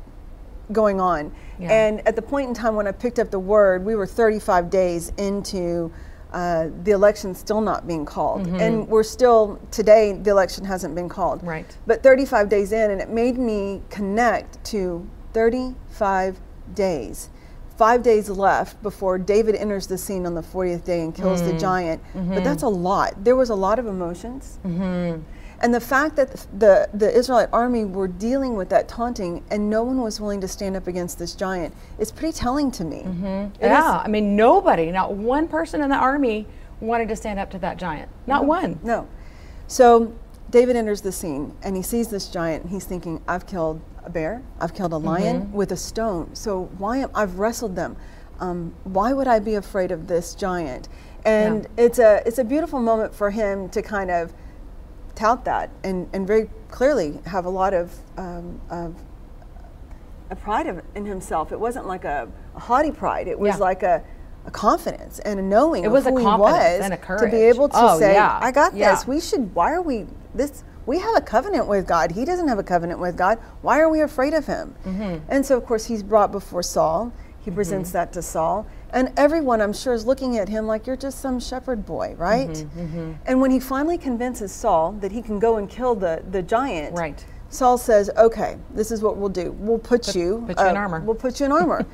going 0.70 1.00
on. 1.00 1.34
Yeah. 1.58 1.72
And 1.72 2.06
at 2.06 2.14
the 2.14 2.22
point 2.22 2.48
in 2.48 2.54
time 2.54 2.76
when 2.76 2.86
I 2.86 2.92
picked 2.92 3.18
up 3.18 3.30
the 3.30 3.40
word, 3.40 3.84
we 3.84 3.96
were 3.96 4.06
35 4.06 4.70
days 4.70 5.12
into 5.16 5.92
uh, 6.32 6.68
the 6.84 6.92
election 6.92 7.34
still 7.34 7.60
not 7.60 7.86
being 7.88 8.04
called. 8.04 8.42
Mm-hmm. 8.42 8.60
And 8.60 8.88
we're 8.88 9.02
still, 9.02 9.58
today, 9.72 10.12
the 10.12 10.30
election 10.30 10.64
hasn't 10.64 10.94
been 10.94 11.08
called. 11.08 11.42
Right. 11.42 11.66
But 11.86 12.04
35 12.04 12.48
days 12.48 12.70
in, 12.70 12.90
and 12.90 13.00
it 13.00 13.08
made 13.08 13.38
me 13.38 13.82
connect 13.90 14.62
to 14.66 15.08
35 15.32 16.38
days. 16.74 17.30
Five 17.78 18.02
days 18.02 18.28
left 18.28 18.82
before 18.82 19.18
David 19.18 19.54
enters 19.54 19.86
the 19.86 19.96
scene 19.96 20.26
on 20.26 20.34
the 20.34 20.42
40th 20.42 20.84
day 20.84 21.00
and 21.00 21.14
kills 21.14 21.40
Mm. 21.40 21.46
the 21.52 21.58
giant. 21.58 22.02
Mm-hmm. 22.14 22.34
But 22.34 22.42
that's 22.44 22.64
a 22.64 22.68
lot. 22.68 23.24
There 23.24 23.36
was 23.36 23.50
a 23.50 23.54
lot 23.54 23.78
of 23.78 23.86
emotions. 23.86 24.58
And 25.60 25.74
the 25.74 25.80
fact 25.80 26.14
that 26.16 26.46
the, 26.58 26.88
the 26.94 27.12
Israelite 27.16 27.48
army 27.52 27.84
were 27.84 28.06
dealing 28.06 28.54
with 28.56 28.68
that 28.70 28.86
taunting 28.88 29.42
and 29.50 29.68
no 29.70 29.82
one 29.82 30.00
was 30.00 30.20
willing 30.20 30.40
to 30.40 30.48
stand 30.48 30.76
up 30.76 30.86
against 30.86 31.18
this 31.18 31.34
giant 31.34 31.74
is 31.98 32.12
pretty 32.12 32.32
telling 32.36 32.70
to 32.72 32.84
me. 32.84 32.98
Is- 32.98 33.06
Mm-hmm. 33.06 33.62
Yeah, 33.64 34.02
I 34.04 34.08
mean, 34.08 34.36
nobody, 34.36 34.90
not 34.92 35.14
one 35.14 35.48
person 35.48 35.80
in 35.82 35.88
the 35.90 35.96
army 35.96 36.46
wanted 36.80 37.08
to 37.08 37.16
stand 37.16 37.38
up 37.40 37.50
to 37.50 37.58
that 37.60 37.76
giant. 37.76 38.08
Not 38.26 38.44
one. 38.44 38.78
No. 38.84 39.06
So 39.68 40.12
David 40.50 40.76
enters 40.76 41.02
the 41.02 41.12
scene 41.12 41.54
and 41.62 41.76
he 41.76 41.82
sees 41.82 42.08
this 42.08 42.28
giant 42.28 42.62
and 42.64 42.72
he's 42.72 42.84
thinking, 42.84 43.22
I've 43.28 43.46
killed 43.46 43.80
a 44.04 44.10
bear, 44.10 44.42
I've 44.60 44.74
killed 44.74 44.92
a 44.92 44.96
lion 44.96 45.42
Mm-hmm. 45.42 45.52
with 45.52 45.72
a 45.72 45.76
stone. 45.76 46.34
So 46.34 46.70
why 46.78 46.98
am 46.98 47.10
I've 47.14 47.38
wrestled 47.38 47.76
them? 47.76 47.96
Um, 48.40 48.74
why 48.84 49.12
would 49.12 49.26
I 49.28 49.40
be 49.40 49.54
afraid 49.56 49.90
of 49.90 50.06
this 50.06 50.34
giant? 50.34 50.88
And 51.24 51.66
it's 51.76 51.98
a 51.98 52.22
it's 52.24 52.38
a 52.38 52.44
beautiful 52.44 52.80
moment 52.80 53.14
for 53.14 53.30
him 53.30 53.68
to 53.70 53.82
kind 53.82 54.10
of 54.10 54.32
tout 55.14 55.44
that 55.44 55.68
and, 55.84 56.08
and 56.12 56.26
very 56.26 56.48
clearly 56.70 57.18
have 57.26 57.44
a 57.44 57.50
lot 57.50 57.74
of, 57.74 57.92
um, 58.16 58.60
of 58.70 58.94
a 60.30 60.36
pride 60.36 60.66
of, 60.68 60.80
in 60.94 61.04
himself. 61.04 61.50
It 61.52 61.58
wasn't 61.58 61.86
like 61.86 62.04
a, 62.04 62.28
a 62.54 62.60
haughty 62.60 62.92
pride. 62.92 63.26
It 63.28 63.38
was 63.38 63.54
Yeah. 63.56 63.56
like 63.56 63.82
a, 63.82 64.02
a 64.46 64.50
confidence 64.52 65.18
and 65.18 65.40
a 65.40 65.42
knowing 65.42 65.82
It 65.84 65.88
of 65.88 65.92
was 65.92 66.06
a 66.06 66.10
who 66.10 66.18
he 66.18 66.24
was 66.24 66.88
to 67.20 67.28
be 67.30 67.38
able 67.42 67.68
to 67.68 67.74
Oh, 67.76 67.98
say, 67.98 68.14
yeah. 68.14 68.38
"I 68.40 68.52
got 68.52 68.74
Yeah. 68.74 68.92
this." 68.94 69.06
We 69.06 69.20
should. 69.20 69.54
Why 69.54 69.72
are 69.72 69.82
we 69.82 70.06
this? 70.38 70.64
We 70.86 70.98
have 71.00 71.14
a 71.16 71.20
covenant 71.20 71.66
with 71.66 71.86
God. 71.86 72.12
He 72.12 72.24
doesn't 72.24 72.48
have 72.48 72.58
a 72.58 72.62
covenant 72.62 72.98
with 72.98 73.16
God. 73.16 73.38
Why 73.60 73.78
are 73.80 73.90
we 73.90 74.00
afraid 74.00 74.32
of 74.32 74.46
him? 74.46 74.74
Mm-hmm. 74.86 75.18
And 75.28 75.44
so, 75.44 75.56
of 75.58 75.66
course, 75.66 75.84
he's 75.84 76.02
brought 76.02 76.32
before 76.32 76.62
Saul. 76.62 77.12
He 77.40 77.50
presents 77.50 77.92
that 77.92 78.12
to 78.12 78.20
Saul, 78.20 78.66
and 78.92 79.10
everyone, 79.16 79.62
I'm 79.62 79.72
sure, 79.72 79.94
is 79.94 80.04
looking 80.04 80.36
at 80.36 80.50
him 80.50 80.66
like 80.66 80.86
you're 80.86 80.96
just 80.96 81.20
some 81.20 81.40
shepherd 81.40 81.86
boy, 81.86 82.14
right? 82.18 82.48
Mm-hmm, 82.48 83.12
And 83.24 83.40
when 83.40 83.50
he 83.50 83.58
finally 83.58 83.96
convinces 83.96 84.52
Saul 84.52 84.92
that 85.00 85.12
he 85.12 85.22
can 85.22 85.38
go 85.38 85.56
and 85.56 85.68
kill 85.68 85.94
the 85.94 86.22
the 86.30 86.42
giant, 86.42 86.94
Right. 86.96 87.24
Saul 87.48 87.78
says, 87.78 88.10
"Okay, 88.18 88.58
this 88.74 88.90
is 88.90 89.00
what 89.02 89.16
we'll 89.16 89.30
do. 89.30 89.52
We'll 89.52 89.78
put, 89.78 90.14
you, 90.14 90.44
uh, 90.44 90.46
put 90.54 90.60
you 90.60 90.66
in 90.66 90.76
armor." 90.76 91.00
We'll 91.00 91.14
put 91.14 91.40
you 91.40 91.46
in 91.46 91.52
armor." 91.52 91.86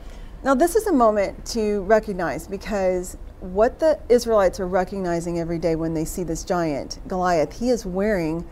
now, 0.44 0.54
this 0.54 0.76
is 0.76 0.86
a 0.86 0.92
moment 0.92 1.44
to 1.46 1.82
recognize 1.82 2.46
because 2.48 3.18
what 3.42 3.78
the 3.80 3.98
Israelites 4.08 4.60
are 4.60 4.66
recognizing 4.66 5.38
every 5.38 5.58
day 5.58 5.74
when 5.76 5.94
they 5.94 6.04
see 6.04 6.22
this 6.22 6.44
giant 6.44 7.00
Goliath, 7.08 7.58
he 7.58 7.70
is 7.70 7.84
wearing 7.84 8.44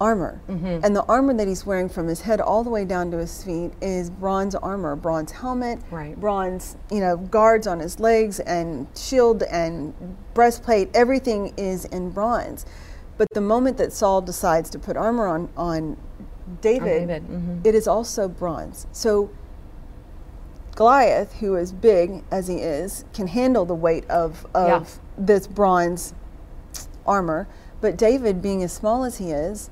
armor, 0.00 0.40
Mm-hmm. 0.48 0.84
and 0.84 0.96
the 0.96 1.04
armor 1.04 1.32
that 1.34 1.46
he's 1.46 1.64
wearing 1.64 1.88
from 1.88 2.08
his 2.08 2.22
head 2.22 2.40
all 2.40 2.64
the 2.64 2.70
way 2.70 2.84
down 2.84 3.10
to 3.12 3.18
his 3.18 3.44
feet 3.44 3.70
is 3.80 4.10
bronze 4.10 4.54
armor, 4.56 4.96
bronze 4.96 5.30
helmet, 5.32 5.78
Right. 5.92 6.18
bronze, 6.20 6.76
you 6.90 6.98
know, 7.00 7.16
guards 7.16 7.66
on 7.68 7.78
his 7.80 8.00
legs 8.00 8.40
and 8.40 8.88
shield 8.96 9.44
and 9.44 9.94
breastplate. 10.34 10.90
Everything 10.92 11.52
is 11.56 11.84
in 11.86 12.10
bronze. 12.10 12.66
But 13.16 13.28
the 13.32 13.40
moment 13.40 13.76
that 13.78 13.92
Saul 13.92 14.20
decides 14.22 14.70
to 14.70 14.78
put 14.78 14.96
armor 14.96 15.26
on 15.28 15.48
on 15.56 15.96
David, 16.60 17.06
David, 17.06 17.28
mhm. 17.28 17.64
it 17.64 17.74
is 17.74 17.86
also 17.86 18.26
bronze. 18.28 18.86
So 18.90 19.30
Goliath, 20.74 21.34
who 21.34 21.54
is 21.56 21.72
big 21.72 22.24
as 22.30 22.48
he 22.48 22.56
is, 22.56 23.04
can 23.12 23.26
handle 23.26 23.64
the 23.64 23.74
weight 23.74 24.08
of, 24.08 24.46
of 24.54 24.68
Yeah. 24.68 24.84
this 25.18 25.46
bronze 25.46 26.14
armor. 27.06 27.46
But 27.80 27.96
David, 27.96 28.40
being 28.40 28.62
as 28.62 28.72
small 28.72 29.04
as 29.04 29.18
he 29.18 29.30
is, 29.32 29.70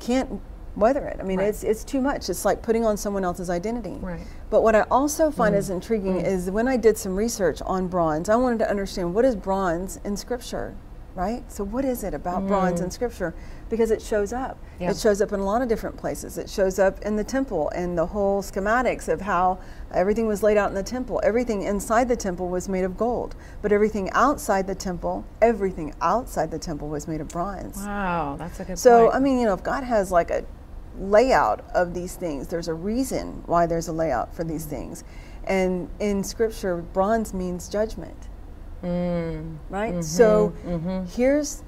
can't 0.00 0.40
weather 0.76 1.06
it. 1.06 1.18
I 1.20 1.22
mean, 1.24 1.38
Right. 1.38 1.48
it's 1.48 1.62
it's 1.62 1.84
too 1.84 2.00
much. 2.00 2.28
It's 2.28 2.44
like 2.44 2.62
putting 2.62 2.84
on 2.84 2.96
someone 2.96 3.24
else's 3.24 3.48
identity. 3.50 3.98
Right. 4.00 4.20
Mm. 4.20 4.26
But 4.50 4.62
what 4.62 4.74
I 4.74 4.82
also 4.90 5.30
find 5.30 5.54
is 5.54 5.70
intriguing 5.70 6.20
is 6.20 6.50
when 6.50 6.66
I 6.68 6.76
did 6.76 6.96
some 6.98 7.14
research 7.16 7.60
on 7.62 7.86
bronze, 7.88 8.28
I 8.28 8.36
wanted 8.36 8.58
to 8.60 8.70
understand 8.70 9.14
what 9.14 9.24
is 9.24 9.36
bronze 9.36 10.00
in 10.04 10.16
Scripture, 10.16 10.74
right? 11.14 11.50
So 11.50 11.64
what 11.64 11.84
is 11.84 12.04
it 12.04 12.14
about 12.14 12.46
bronze 12.46 12.80
in 12.80 12.90
Scripture? 12.90 13.34
Because 13.70 13.90
it 13.90 14.02
shows 14.02 14.32
up. 14.32 14.56
Mm. 14.56 14.80
Yeah. 14.80 14.90
It 14.90 14.96
shows 14.96 15.20
up 15.20 15.32
in 15.32 15.40
a 15.40 15.44
lot 15.44 15.62
of 15.62 15.68
different 15.68 15.96
places. 15.96 16.38
It 16.38 16.50
shows 16.50 16.78
up 16.78 17.00
in 17.02 17.16
the 17.16 17.24
temple 17.24 17.70
and 17.70 17.96
the 17.96 18.06
whole 18.06 18.42
schematics 18.42 19.08
of 19.08 19.20
how 19.20 19.58
everything 19.92 20.26
was 20.26 20.42
laid 20.42 20.56
out 20.56 20.68
in 20.68 20.74
the 20.74 20.82
temple. 20.82 21.20
Everything 21.24 21.62
inside 21.62 22.08
the 22.08 22.16
temple 22.16 22.48
was 22.48 22.68
made 22.68 22.84
of 22.84 22.96
gold, 22.96 23.36
but 23.62 23.72
everything 23.72 24.10
outside 24.10 24.66
the 24.66 24.74
temple, 24.74 25.24
everything 25.40 25.94
outside 26.00 26.50
the 26.50 26.58
temple 26.58 26.88
was 26.88 27.06
made 27.06 27.20
of 27.20 27.28
bronze. 27.28 27.78
Wow, 27.78 28.36
that's 28.38 28.56
a 28.60 28.62
good 28.62 28.66
point. 28.68 28.78
So, 28.78 29.04
point. 29.04 29.14
I 29.14 29.18
mean, 29.20 29.38
you 29.38 29.46
know, 29.46 29.54
if 29.54 29.62
God 29.62 29.84
has 29.84 30.10
like 30.10 30.30
a 30.30 30.44
layout 30.98 31.64
of 31.74 31.94
these 31.94 32.16
things, 32.16 32.48
there's 32.48 32.68
a 32.68 32.74
reason 32.74 33.42
why 33.46 33.66
there's 33.66 33.88
a 33.88 33.92
layout 33.92 34.34
for 34.34 34.44
these 34.44 34.64
things. 34.64 35.04
And 35.44 35.88
in 36.00 36.24
scripture, 36.24 36.78
bronze 36.78 37.34
means 37.34 37.68
judgment, 37.68 38.28
Mm, 38.84 39.56
right? 39.70 40.04
So 40.04 40.54
mm-hmm. 40.66 41.06
here's 41.06 41.62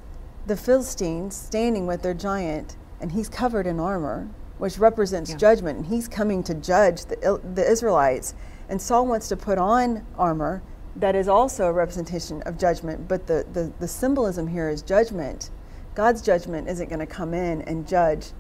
the 0.46 0.56
Philistines 0.56 1.34
standing 1.34 1.86
with 1.86 2.02
their 2.02 2.14
giant, 2.14 2.76
and 3.00 3.12
he's 3.12 3.28
covered 3.28 3.66
in 3.66 3.80
armor, 3.80 4.28
which 4.58 4.78
represents 4.78 5.30
Yeah. 5.30 5.36
judgment, 5.36 5.78
and 5.78 5.86
he's 5.86 6.08
coming 6.08 6.42
to 6.44 6.54
judge 6.54 7.06
the, 7.06 7.40
the 7.54 7.68
Israelites. 7.68 8.34
And 8.68 8.80
Saul 8.80 9.06
wants 9.06 9.28
to 9.28 9.36
put 9.36 9.58
on 9.58 10.04
armor 10.18 10.62
that 10.96 11.14
is 11.14 11.28
also 11.28 11.66
a 11.66 11.72
representation 11.72 12.42
of 12.42 12.58
judgment, 12.58 13.06
but 13.06 13.26
the, 13.26 13.44
the, 13.52 13.72
the 13.80 13.88
symbolism 13.88 14.48
here 14.48 14.68
is 14.68 14.82
judgment. 14.82 15.50
God's 15.94 16.22
judgment 16.22 16.68
isn't 16.68 16.88
going 16.88 17.00
to 17.00 17.06
come 17.06 17.34
in 17.34 17.62
and 17.62 17.86
judge 17.86 18.32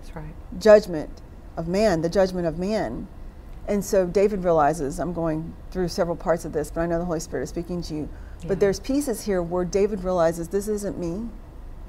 that's 0.00 0.16
right. 0.16 0.34
judgment 0.58 1.22
of 1.56 1.68
man, 1.68 2.02
the 2.02 2.08
judgment 2.08 2.46
of 2.46 2.58
man. 2.58 3.08
And 3.68 3.84
so 3.84 4.06
David 4.06 4.44
realizes, 4.44 5.00
I'm 5.00 5.12
going 5.12 5.54
through 5.70 5.88
several 5.88 6.16
parts 6.16 6.44
of 6.44 6.52
this, 6.52 6.70
but 6.70 6.82
I 6.82 6.86
know 6.86 6.98
the 6.98 7.04
Holy 7.04 7.20
Spirit 7.20 7.44
is 7.44 7.48
speaking 7.50 7.82
to 7.82 7.94
you. 7.94 8.08
Yeah. 8.42 8.48
But 8.48 8.60
there's 8.60 8.78
pieces 8.80 9.24
here 9.24 9.42
where 9.42 9.64
David 9.64 10.04
realizes 10.04 10.48
this 10.48 10.68
isn't 10.68 10.98
me. 10.98 11.28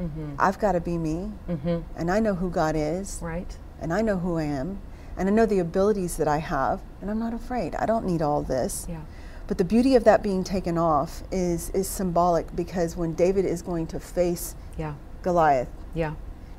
Mm-hmm. 0.02 0.36
I've 0.40 0.60
got 0.60 0.74
to 0.74 0.80
be 0.80 0.98
me. 0.98 1.32
Mm-hmm. 1.50 1.80
And 1.96 2.12
I 2.12 2.20
know 2.20 2.34
who 2.36 2.50
God 2.50 2.76
is. 2.76 3.20
Right. 3.22 3.58
And 3.80 3.94
I 3.94 4.02
know 4.02 4.18
who 4.18 4.38
I 4.38 4.44
am. 4.44 4.80
And 5.18 5.28
I 5.30 5.32
know 5.32 5.46
the 5.46 5.60
abilities 5.60 6.18
that 6.18 6.28
I 6.28 6.38
have. 6.38 6.82
And 7.02 7.10
I'm 7.12 7.20
not 7.20 7.34
afraid. 7.34 7.76
I 7.76 7.86
don't 7.86 8.06
need 8.06 8.22
all 8.22 8.42
this. 8.44 8.86
Yeah. 8.90 9.02
But 9.48 9.58
the 9.58 9.63
beauty 9.63 9.96
of 9.96 10.04
that 10.04 10.22
being 10.24 10.44
taken 10.44 10.78
off 10.78 11.24
is, 11.32 11.70
is 11.72 11.88
symbolic 11.88 12.54
because 12.56 12.96
when 12.98 13.13
David 13.13 13.46
is 13.46 13.62
going 13.62 13.88
to 13.88 14.00
face 14.00 14.56
Yeah. 14.78 14.96
Goliath, 15.22 15.70
Yeah. 15.96 16.13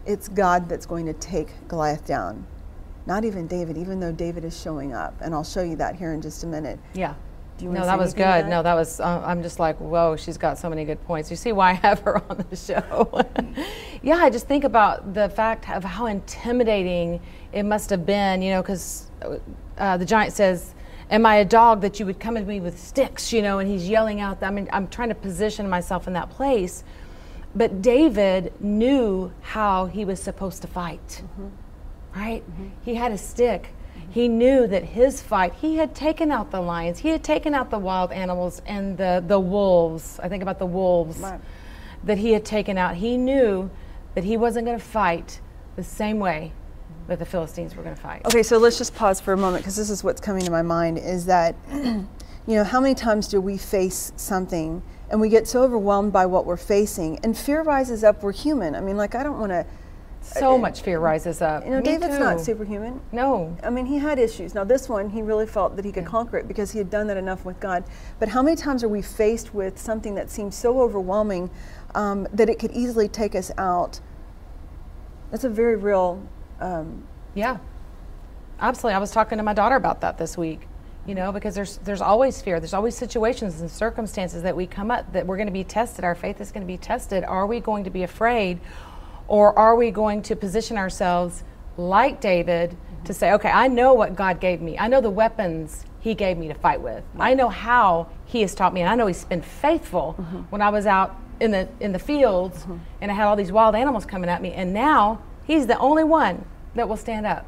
it's 0.07 0.29
God 0.29 0.69
that's 0.69 0.87
going 0.87 1.07
to 1.07 1.13
take 1.13 1.69
Goliath 1.69 2.07
down. 2.07 2.47
Not 3.09 3.25
even 3.25 3.47
David, 3.47 3.79
even 3.79 4.01
though 4.01 4.13
David 4.13 4.45
is 4.45 4.61
showing 4.61 4.93
up. 4.93 5.15
And 5.23 5.35
I'll 5.35 5.43
show 5.43 5.63
you 5.63 5.77
that 5.77 5.97
here 5.97 6.13
in 6.13 6.21
just 6.21 6.45
a 6.45 6.47
minute. 6.47 6.79
Yeah. 6.93 7.15
Do 7.57 7.65
you 7.65 7.73
no, 7.73 7.87
that 7.87 7.99
was 7.99 8.13
good. 8.13 8.23
that? 8.23 8.49
No, 8.49 8.63
that 8.63 8.75
was. 8.75 9.01
Uh, 9.01 9.23
I'm 9.25 9.43
just 9.43 9.59
like, 9.59 9.79
whoa, 9.79 10.15
she's 10.15 10.37
got 10.37 10.59
so 10.59 10.69
many 10.69 10.85
good 10.85 11.03
points. 11.07 11.31
You 11.31 11.37
see 11.37 11.53
why 11.53 11.71
I 11.71 11.73
have 11.87 12.01
her 12.01 12.23
on 12.31 12.45
the 12.51 12.55
show? 12.55 13.25
yeah, 14.03 14.17
I 14.17 14.29
just 14.29 14.47
think 14.47 14.65
about 14.65 15.15
the 15.15 15.31
fact 15.31 15.71
of 15.71 15.83
how 15.85 16.05
intimidating 16.05 17.19
it 17.51 17.63
must 17.63 17.89
have 17.89 18.05
been. 18.05 18.43
You 18.43 18.51
know, 18.51 18.63
because 18.63 19.11
uh, 19.79 19.97
the 19.97 20.05
giant 20.05 20.35
says, 20.35 20.75
"Am 21.11 21.25
I 21.25 21.37
a 21.37 21.47
dog 21.47 21.81
that 21.81 21.99
you 21.99 22.05
would 22.05 22.21
come 22.21 22.37
at 22.37 22.47
me 22.47 22.61
with 22.61 22.79
sticks?" 22.79 23.33
You 23.33 23.41
know, 23.41 23.59
and 23.59 23.71
he's 23.71 23.89
yelling 23.89 24.21
out. 24.21 24.43
I 24.43 24.51
mean, 24.51 24.69
I'm 24.71 24.87
trying 24.87 25.09
to 25.09 25.15
position 25.15 25.67
myself 25.67 26.07
in 26.07 26.13
that 26.13 26.29
place. 26.29 26.85
But 27.55 27.81
David 27.81 28.53
knew 28.61 29.33
how 29.41 29.87
he 29.87 30.05
was 30.05 30.21
supposed 30.21 30.61
to 30.61 30.69
fight 30.69 31.23
right? 32.15 32.43
Mm-hmm. 32.43 32.69
He 32.85 32.95
had 32.95 33.13
a 33.13 33.19
stick. 33.19 33.63
Mm-hmm. 33.97 34.13
He 34.13 34.29
knew 34.29 34.67
that 34.67 34.85
his 34.85 35.23
fight, 35.23 35.55
he 35.55 35.77
had 35.77 35.95
taken 35.95 36.31
out 36.31 36.51
the 36.51 36.61
lions, 36.61 36.99
he 36.99 37.09
had 37.09 37.23
taken 37.23 37.55
out 37.55 37.71
the 37.71 37.79
wild 37.79 38.13
animals 38.13 38.63
and 38.67 38.97
the, 38.97 39.23
the 39.27 39.39
wolves. 39.39 40.19
I 40.23 40.29
think 40.29 40.43
about 40.43 40.59
the 40.59 40.67
wolves 40.67 41.19
Right. 41.19 41.41
that 42.05 42.19
he 42.19 42.33
had 42.33 42.45
taken 42.45 42.79
out. 42.79 42.97
He 42.97 43.17
knew 43.17 43.71
that 44.15 44.25
he 44.25 44.37
wasn't 44.37 44.67
going 44.67 44.79
to 44.79 44.85
fight 44.85 45.41
the 45.77 45.85
same 45.85 46.19
way 46.19 46.53
mm-hmm. 46.53 47.09
that 47.09 47.19
the 47.19 47.27
Philistines 47.27 47.77
were 47.77 47.83
going 47.83 47.95
to 47.95 48.01
fight. 48.01 48.25
Okay, 48.27 48.43
so 48.43 48.59
let's 48.59 48.79
just 48.79 48.95
pause 48.95 49.21
for 49.21 49.33
a 49.33 49.37
moment 49.37 49.63
because 49.63 49.77
this 49.77 49.91
is 49.91 50.03
what's 50.03 50.21
coming 50.21 50.43
to 50.45 50.51
my 50.51 50.63
mind 50.63 50.99
is 50.99 51.27
that, 51.27 51.55
you 51.73 52.07
know, 52.47 52.65
how 52.65 52.81
many 52.81 52.95
times 52.95 53.29
do 53.29 53.41
we 53.41 53.59
face 53.59 54.13
something 54.17 54.83
and 55.11 55.21
we 55.21 55.29
get 55.29 55.47
so 55.47 55.63
overwhelmed 55.63 56.13
by 56.13 56.27
what 56.27 56.47
we're 56.47 56.57
facing 56.57 57.19
and 57.23 57.37
fear 57.37 57.63
rises 57.63 58.03
up? 58.03 58.23
We're 58.23 58.33
human. 58.33 58.75
I 58.75 58.81
mean, 58.81 58.97
like, 58.97 59.15
I 59.15 59.23
don't 59.23 59.39
want 59.39 59.53
to, 59.53 59.67
So 60.29 60.59
much 60.59 60.83
fear 60.83 60.99
rises 60.99 61.41
up. 61.41 61.65
you 61.65 61.71
know, 61.71 61.79
Me 61.79 61.83
David's 61.83 62.19
not 62.19 62.41
superhuman. 62.41 63.01
No. 63.13 63.57
I 63.63 63.71
mean, 63.71 63.87
he 63.87 63.99
had 63.99 64.19
issues. 64.19 64.55
Now, 64.55 64.65
this 64.65 64.89
one, 64.89 65.11
he 65.11 65.23
really 65.23 65.47
felt 65.47 65.77
that 65.77 65.85
he 65.85 65.93
could 65.93 66.05
conquer 66.05 66.37
it 66.39 66.47
because 66.47 66.71
he 66.73 66.79
had 66.79 66.91
done 66.91 67.07
that 67.07 67.17
enough 67.17 67.45
with 67.45 67.59
God. 67.61 67.85
But 68.19 68.29
how 68.29 68.43
many 68.43 68.57
times 68.57 68.85
are 68.85 68.89
we 68.89 69.03
faced 69.03 69.55
with 69.55 69.79
something 69.79 70.15
that 70.17 70.31
seems 70.31 70.55
so 70.55 70.81
overwhelming 70.81 71.51
um, 71.95 72.29
that 72.33 72.49
it 72.49 72.59
could 72.59 72.73
easily 72.73 73.09
take 73.09 73.35
us 73.35 73.51
out? 73.57 74.01
That's 75.31 75.45
a 75.45 75.49
very 75.51 75.77
real. 75.77 76.23
Um, 76.61 77.05
Yeah, 77.35 77.59
absolutely. 78.61 78.95
I 78.95 78.99
was 78.99 79.11
talking 79.11 79.39
to 79.39 79.45
my 79.45 79.55
daughter 79.55 79.77
about 79.77 80.01
that 80.03 80.19
this 80.19 80.37
week. 80.37 80.69
You 81.07 81.15
know, 81.15 81.33
because 81.33 81.55
there's 81.55 81.79
there's 81.79 82.03
always 82.03 82.43
fear. 82.43 82.61
There's 82.61 82.75
always 82.75 82.95
situations 82.95 83.63
and 83.63 83.71
circumstances 83.71 84.43
that 84.43 84.55
we 84.55 84.67
come 84.67 84.91
up 84.91 85.11
that 85.15 85.27
we're 85.27 85.39
going 85.39 85.47
to 85.47 85.53
be 85.53 85.65
tested. 85.65 86.05
Our 86.05 86.15
faith 86.15 86.39
is 86.39 86.53
going 86.53 86.61
to 86.61 86.67
be 86.67 86.77
tested. 86.77 87.25
Are 87.25 87.47
we 87.47 87.61
going 87.61 87.85
to 87.85 87.91
be 87.91 88.03
afraid, 88.03 88.61
or 89.29 89.57
are 89.59 89.77
we 89.77 89.91
going 89.91 90.23
to 90.23 90.35
position 90.37 90.77
ourselves 90.77 91.45
like 91.77 92.21
David 92.21 92.77
to 93.05 93.15
say, 93.15 93.33
okay, 93.33 93.51
I 93.51 93.69
know 93.69 93.95
what 93.95 94.17
God 94.17 94.41
gave 94.41 94.61
me. 94.61 94.77
I 94.79 94.89
know 94.89 95.01
the 95.01 95.11
weapons 95.11 95.85
He 96.01 96.15
gave 96.15 96.37
me 96.37 96.49
to 96.49 96.55
fight 96.55 96.81
with. 96.81 97.05
I 97.19 97.35
know 97.35 97.49
how 97.49 98.09
He 98.27 98.41
has 98.41 98.55
taught 98.55 98.75
me, 98.75 98.81
and 98.81 98.91
I 98.91 98.95
know 98.97 99.07
He's 99.07 99.25
been 99.25 99.43
faithful 99.43 100.17
Mm-hmm. 100.19 100.39
when 100.51 100.61
I 100.63 100.71
was 100.71 100.87
out 100.87 101.15
in 101.41 101.53
the 101.53 101.69
in 101.79 101.93
the 101.93 101.99
fields 102.01 102.67
and 103.01 103.13
I 103.13 103.15
had 103.15 103.27
all 103.27 103.37
these 103.37 103.53
wild 103.53 103.77
animals 103.77 104.05
coming 104.05 104.29
at 104.29 104.43
me. 104.43 104.53
And 104.53 104.73
now 104.75 105.23
He's 105.47 105.67
the 105.69 105.79
only 105.79 106.03
one 106.05 106.45
that 106.75 106.89
will 106.89 106.97
stand 106.97 107.27
up. 107.27 107.47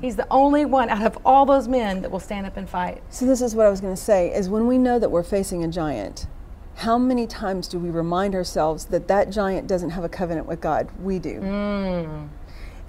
He's 0.00 0.16
the 0.16 0.26
only 0.30 0.64
one 0.64 0.88
out 0.90 1.02
of 1.04 1.18
all 1.24 1.46
those 1.46 1.68
men 1.68 2.02
that 2.02 2.10
will 2.10 2.20
stand 2.20 2.46
up 2.46 2.56
and 2.56 2.68
fight. 2.68 3.02
So 3.10 3.24
this 3.26 3.40
is 3.40 3.54
what 3.54 3.66
I 3.66 3.70
was 3.70 3.80
going 3.80 3.94
to 3.94 4.00
say 4.02 4.32
is 4.34 4.48
when 4.48 4.66
we 4.66 4.78
know 4.78 4.98
that 4.98 5.10
we're 5.10 5.22
facing 5.22 5.62
a 5.64 5.68
giant, 5.68 6.26
how 6.76 6.98
many 6.98 7.26
times 7.26 7.68
do 7.68 7.78
we 7.78 7.88
remind 7.90 8.34
ourselves 8.34 8.84
that 8.86 9.08
that 9.08 9.30
giant 9.30 9.66
doesn't 9.66 9.90
have 9.90 10.04
a 10.04 10.08
covenant 10.10 10.46
with 10.46 10.60
God? 10.60 10.88
We 11.02 11.18
do. 11.18 11.40
Mm. 11.40 12.28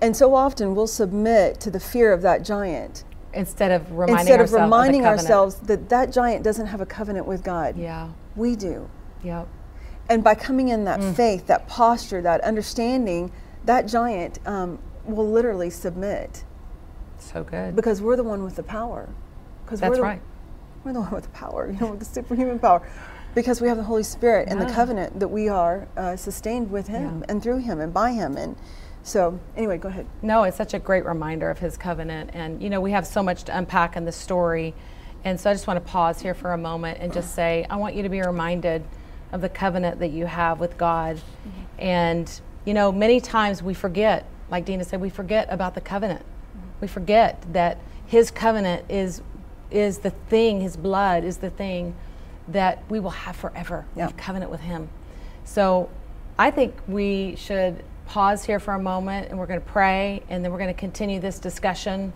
And 0.01 0.15
so 0.15 0.35
often 0.35 0.75
we'll 0.75 0.87
submit 0.87 1.59
to 1.61 1.71
the 1.71 1.79
fear 1.79 2.11
of 2.13 2.21
that 2.21 2.43
giant 2.43 3.03
Instead 3.33 3.71
of 3.71 3.89
reminding 3.91 4.17
instead 4.19 4.35
of 4.35 4.41
ourselves 4.41 4.61
reminding 4.61 5.01
of 5.01 5.07
ourselves 5.07 5.55
that 5.61 5.89
that 5.89 6.11
giant 6.11 6.43
doesn't 6.43 6.67
have 6.67 6.81
a 6.81 6.85
covenant 6.85 7.25
with 7.27 7.43
God. 7.43 7.77
Yeah. 7.77 8.09
We 8.35 8.55
do. 8.55 8.89
Yep. 9.23 9.47
And 10.09 10.23
by 10.23 10.35
coming 10.35 10.67
in 10.69 10.81
Mm. 10.81 10.85
that 10.85 11.15
faith, 11.15 11.47
that 11.47 11.67
posture, 11.67 12.21
that 12.21 12.41
understanding, 12.41 13.31
that 13.65 13.87
giant 13.87 14.39
um, 14.45 14.79
will 15.05 15.29
literally 15.29 15.69
submit 15.69 16.43
So 17.19 17.43
good. 17.43 17.75
because 17.75 18.01
we're 18.01 18.15
the 18.17 18.23
one 18.23 18.43
with 18.43 18.55
the 18.55 18.63
power. 18.63 19.07
Because 19.65 19.79
That's 19.79 19.91
we're 19.91 19.95
the, 19.97 20.01
right. 20.01 20.21
We're 20.83 20.93
the 20.93 21.01
one 21.01 21.11
with 21.11 21.23
the 21.23 21.29
power, 21.29 21.69
you 21.71 21.79
know, 21.79 21.91
with 21.91 21.99
the 21.99 22.05
superhuman 22.05 22.59
power. 22.59 22.81
Because 23.37 23.61
we 23.61 23.67
have 23.67 23.77
the 23.77 23.83
Holy 23.83 24.01
Spirit 24.01 24.47
and 24.49 24.59
the 24.59 24.65
covenant 24.65 25.19
that 25.19 25.27
we 25.27 25.47
are 25.47 25.87
uh, 25.95 26.15
sustained 26.15 26.71
with 26.71 26.87
Him 26.87 27.19
Yeah. 27.19 27.25
and 27.29 27.43
through 27.43 27.59
Him 27.59 27.79
and 27.79 27.93
by 27.93 28.13
Him. 28.13 28.35
And 28.35 28.55
so, 29.03 29.39
anyway, 29.55 29.77
go 29.77 29.89
ahead. 29.89 30.07
No, 30.23 30.41
it's 30.41 30.57
such 30.57 30.73
a 30.73 30.79
great 30.79 31.05
reminder 31.05 31.51
of 31.51 31.59
his 31.59 31.77
covenant. 31.77 32.31
And, 32.33 32.63
you 32.63 32.71
know, 32.71 32.81
we 32.81 32.89
have 32.93 33.05
so 33.05 33.21
much 33.21 33.43
to 33.43 33.55
unpack 33.55 33.95
in 33.95 34.05
the 34.05 34.11
story. 34.11 34.73
And 35.23 35.39
so 35.39 35.51
I 35.51 35.53
just 35.53 35.67
want 35.67 35.77
to 35.77 35.87
pause 35.87 36.19
here 36.19 36.33
for 36.33 36.53
a 36.53 36.57
moment 36.57 36.97
and 36.99 37.13
just 37.13 37.35
say, 37.35 37.63
I 37.69 37.75
want 37.75 37.93
you 37.93 38.01
to 38.01 38.09
be 38.09 38.21
reminded 38.21 38.83
of 39.31 39.41
the 39.41 39.49
covenant 39.49 39.99
that 39.99 40.09
you 40.09 40.25
have 40.25 40.59
with 40.59 40.75
God. 40.75 41.21
And, 41.77 42.41
you 42.65 42.73
know, 42.73 42.91
many 42.91 43.21
times 43.21 43.61
we 43.61 43.75
forget, 43.75 44.25
like 44.49 44.65
Dina 44.65 44.83
said, 44.83 44.99
we 44.99 45.11
forget 45.11 45.47
about 45.51 45.75
the 45.75 45.81
covenant. 45.81 46.25
We 46.81 46.87
forget 46.87 47.45
that 47.53 47.77
his 48.07 48.31
covenant 48.31 48.85
is 48.89 49.21
is 49.69 49.99
the 49.99 50.11
thing, 50.11 50.61
his 50.61 50.75
blood 50.75 51.23
is 51.23 51.37
the 51.37 51.49
thing 51.51 51.93
that 52.47 52.83
we 52.89 52.99
will 52.99 53.09
have 53.11 53.35
forever. 53.35 53.85
We 53.95 53.99
Yeah. 53.99 54.07
have 54.07 54.17
covenant 54.17 54.51
with 54.51 54.61
him. 54.61 54.89
So 55.43 55.89
I 56.39 56.51
think 56.51 56.75
we 56.87 57.35
should 57.35 57.83
pause 58.07 58.45
here 58.45 58.59
for 58.59 58.73
a 58.73 58.79
moment 58.79 59.29
and 59.29 59.37
we're 59.37 59.47
going 59.47 59.59
to 59.59 59.65
pray 59.65 60.23
and 60.29 60.43
then 60.43 60.51
we're 60.51 60.57
going 60.59 60.73
to 60.73 60.79
continue 60.79 61.19
this 61.19 61.39
discussion 61.39 62.13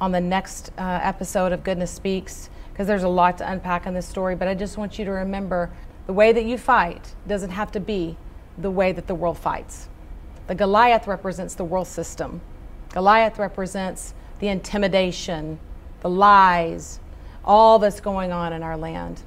on 0.00 0.12
the 0.12 0.20
next 0.20 0.70
uh, 0.78 1.00
episode 1.02 1.52
of 1.52 1.62
Goodness 1.62 1.90
Speaks 1.90 2.48
because 2.72 2.86
there's 2.86 3.02
a 3.02 3.08
lot 3.08 3.38
to 3.38 3.50
unpack 3.50 3.86
in 3.86 3.94
this 3.94 4.06
story. 4.06 4.34
But 4.34 4.48
I 4.48 4.54
just 4.54 4.76
want 4.78 4.98
you 4.98 5.04
to 5.04 5.10
remember 5.10 5.70
the 6.06 6.12
way 6.12 6.32
that 6.32 6.44
you 6.44 6.58
fight 6.58 7.14
doesn't 7.26 7.50
have 7.50 7.70
to 7.72 7.80
be 7.80 8.16
the 8.58 8.70
way 8.70 8.92
that 8.92 9.06
the 9.06 9.14
world 9.14 9.38
fights. 9.38 9.88
The 10.46 10.54
Goliath 10.54 11.06
represents 11.06 11.54
the 11.54 11.64
world 11.64 11.86
system. 11.86 12.40
Goliath 12.90 13.38
represents 13.38 14.14
the 14.40 14.48
intimidation, 14.48 15.58
the 16.00 16.10
lies, 16.10 17.00
all 17.44 17.78
that's 17.78 18.00
going 18.00 18.32
on 18.32 18.52
in 18.52 18.62
our 18.62 18.76
land. 18.76 19.22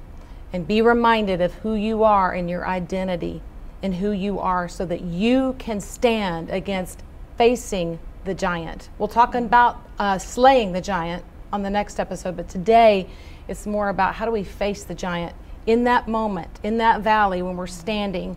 And 0.52 0.66
be 0.66 0.80
reminded 0.80 1.40
of 1.40 1.54
who 1.54 1.74
you 1.74 2.04
are 2.04 2.32
and 2.32 2.48
your 2.48 2.66
identity 2.66 3.42
and 3.82 3.94
who 3.94 4.10
you 4.10 4.38
are 4.38 4.68
so 4.68 4.86
that 4.86 5.02
you 5.02 5.54
can 5.58 5.80
stand 5.80 6.50
against 6.50 7.02
facing 7.36 7.98
the 8.24 8.34
giant. 8.34 8.88
We'll 8.98 9.08
talk 9.08 9.34
about 9.34 9.80
uh, 9.98 10.18
slaying 10.18 10.72
the 10.72 10.80
giant 10.80 11.24
on 11.52 11.62
the 11.62 11.70
next 11.70 12.00
episode, 12.00 12.36
but 12.36 12.48
today 12.48 13.08
it's 13.46 13.66
more 13.66 13.88
about 13.88 14.14
how 14.14 14.24
do 14.24 14.30
we 14.30 14.44
face 14.44 14.84
the 14.84 14.94
giant 14.94 15.34
in 15.66 15.84
that 15.84 16.08
moment, 16.08 16.60
in 16.62 16.78
that 16.78 17.02
valley 17.02 17.42
when 17.42 17.56
we're 17.56 17.66
standing. 17.66 18.36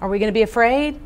Are 0.00 0.08
we 0.08 0.18
going 0.18 0.28
to 0.28 0.34
be 0.34 0.42
afraid? 0.42 0.98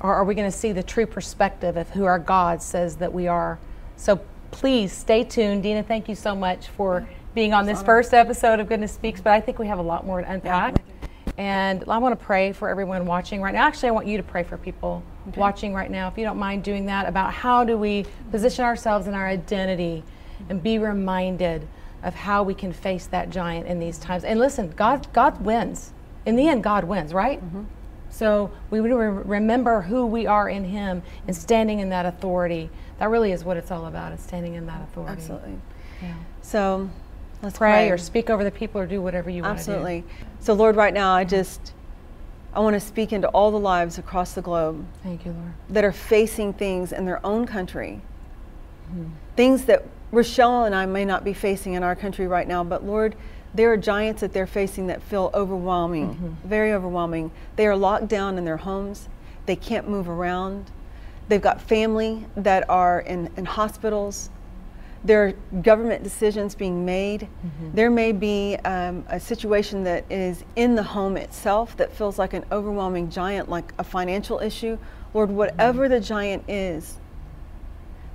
Or 0.00 0.14
are 0.14 0.24
we 0.24 0.34
going 0.34 0.50
to 0.50 0.56
see 0.56 0.72
the 0.72 0.82
true 0.82 1.06
perspective 1.06 1.76
of 1.76 1.90
who 1.90 2.04
our 2.04 2.18
God 2.18 2.62
says 2.62 2.96
that 2.96 3.12
we 3.12 3.28
are? 3.28 3.58
So 3.96 4.20
please 4.50 4.92
stay 4.92 5.24
tuned. 5.24 5.62
Dina, 5.62 5.82
thank 5.82 6.08
you 6.08 6.14
so 6.14 6.34
much 6.34 6.68
for 6.68 7.08
being 7.36 7.52
on 7.52 7.66
this 7.66 7.82
first 7.82 8.14
episode 8.14 8.60
of 8.60 8.66
Goodness 8.66 8.92
Speaks, 8.92 9.20
but 9.20 9.34
I 9.34 9.42
think 9.42 9.58
we 9.58 9.66
have 9.66 9.78
a 9.78 9.82
lot 9.82 10.06
more 10.06 10.22
to 10.22 10.28
unpack. 10.28 10.76
And 11.36 11.84
I 11.86 11.98
want 11.98 12.18
to 12.18 12.24
pray 12.24 12.52
for 12.52 12.70
everyone 12.70 13.04
watching 13.04 13.42
right 13.42 13.52
now. 13.52 13.66
Actually, 13.66 13.90
I 13.90 13.92
want 13.92 14.06
you 14.06 14.16
to 14.16 14.22
pray 14.22 14.42
for 14.42 14.56
people 14.56 15.02
watching 15.36 15.74
right 15.74 15.90
now, 15.90 16.08
if 16.08 16.16
you 16.16 16.24
don't 16.24 16.38
mind 16.38 16.64
doing 16.64 16.86
that, 16.86 17.06
about 17.06 17.34
how 17.34 17.62
do 17.62 17.76
we 17.76 18.06
position 18.30 18.64
ourselves 18.64 19.06
in 19.06 19.12
our 19.12 19.28
identity 19.28 20.02
and 20.48 20.62
be 20.62 20.78
reminded 20.78 21.68
of 22.02 22.14
how 22.14 22.42
we 22.42 22.54
can 22.54 22.72
face 22.72 23.04
that 23.08 23.28
giant 23.28 23.66
in 23.66 23.78
these 23.78 23.98
times. 23.98 24.24
And 24.24 24.40
listen, 24.40 24.70
God, 24.70 25.06
God 25.12 25.44
wins. 25.44 25.92
In 26.24 26.36
the 26.36 26.48
end, 26.48 26.64
God 26.64 26.84
wins, 26.84 27.12
right? 27.12 27.42
So 28.08 28.50
we 28.70 28.80
re- 28.80 28.94
remember 28.94 29.82
who 29.82 30.06
we 30.06 30.26
are 30.26 30.48
in 30.48 30.64
Him 30.64 31.02
and 31.26 31.36
standing 31.36 31.80
in 31.80 31.90
that 31.90 32.06
authority. 32.06 32.70
That 32.98 33.10
really 33.10 33.32
is 33.32 33.44
what 33.44 33.58
it's 33.58 33.70
all 33.70 33.84
about. 33.84 34.14
Is 34.14 34.20
standing 34.20 34.54
in 34.54 34.64
that 34.66 34.80
authority. 34.80 35.12
Absolutely. 35.12 35.60
Yeah. 36.00 36.14
So, 36.40 36.88
let's 37.42 37.58
Pray 37.58 37.70
pray. 37.86 37.90
or 37.90 37.98
speak 37.98 38.30
over 38.30 38.44
the 38.44 38.50
people 38.50 38.80
or 38.80 38.86
do 38.86 39.00
whatever 39.02 39.30
you 39.30 39.42
want 39.42 39.58
to 39.58 39.64
do. 39.64 39.70
Absolutely. 39.72 40.04
So, 40.40 40.54
Lord, 40.54 40.76
right 40.76 40.94
now, 40.94 41.12
I 41.14 41.24
just 41.24 41.72
I 42.54 42.60
want 42.60 42.74
to 42.74 42.80
speak 42.80 43.12
into 43.12 43.28
all 43.28 43.50
the 43.50 43.58
lives 43.58 43.98
across 43.98 44.32
the 44.32 44.40
globe 44.42 44.86
Thank 45.02 45.26
you, 45.26 45.32
Lord. 45.32 45.52
that 45.68 45.84
are 45.84 45.92
facing 45.92 46.52
things 46.54 46.92
in 46.92 47.04
their 47.04 47.24
own 47.24 47.46
country, 47.46 48.00
Mm-hmm. 48.90 49.10
things 49.34 49.64
that 49.64 49.84
Rochelle 50.12 50.64
and 50.64 50.74
I 50.74 50.86
may 50.86 51.04
not 51.04 51.24
be 51.24 51.32
facing 51.32 51.72
in 51.74 51.82
our 51.82 51.96
country 51.96 52.28
right 52.28 52.46
now, 52.46 52.62
but 52.62 52.84
Lord, 52.84 53.16
there 53.52 53.72
are 53.72 53.76
giants 53.76 54.20
that 54.20 54.32
they're 54.32 54.46
facing 54.46 54.86
that 54.86 55.02
feel 55.02 55.30
overwhelming, 55.34 56.14
Mm-hmm. 56.14 56.48
very 56.48 56.72
overwhelming. 56.72 57.30
They 57.56 57.66
are 57.66 57.76
locked 57.76 58.06
down 58.08 58.38
in 58.38 58.44
their 58.44 58.58
homes, 58.58 59.08
they 59.46 59.56
can't 59.56 59.88
move 59.88 60.08
around. 60.08 60.70
They've 61.28 61.42
got 61.42 61.60
family 61.60 62.24
that 62.36 62.70
are 62.70 63.00
in, 63.00 63.28
in 63.36 63.44
hospitals. 63.46 64.30
There 65.06 65.28
are 65.28 65.32
government 65.60 66.02
decisions 66.02 66.56
being 66.56 66.84
made. 66.84 67.22
Mm-hmm. 67.22 67.74
There 67.74 67.90
may 67.90 68.10
be 68.10 68.56
um, 68.64 69.04
a 69.08 69.20
situation 69.20 69.84
that 69.84 70.04
is 70.10 70.44
in 70.56 70.74
the 70.74 70.82
home 70.82 71.16
itself 71.16 71.76
that 71.76 71.92
feels 71.92 72.18
like 72.18 72.34
an 72.34 72.44
overwhelming 72.50 73.08
giant, 73.08 73.48
like 73.48 73.72
a 73.78 73.84
financial 73.84 74.40
issue. 74.40 74.76
Lord, 75.14 75.30
whatever 75.30 75.88
the 75.88 76.00
giant 76.00 76.42
is, 76.48 76.98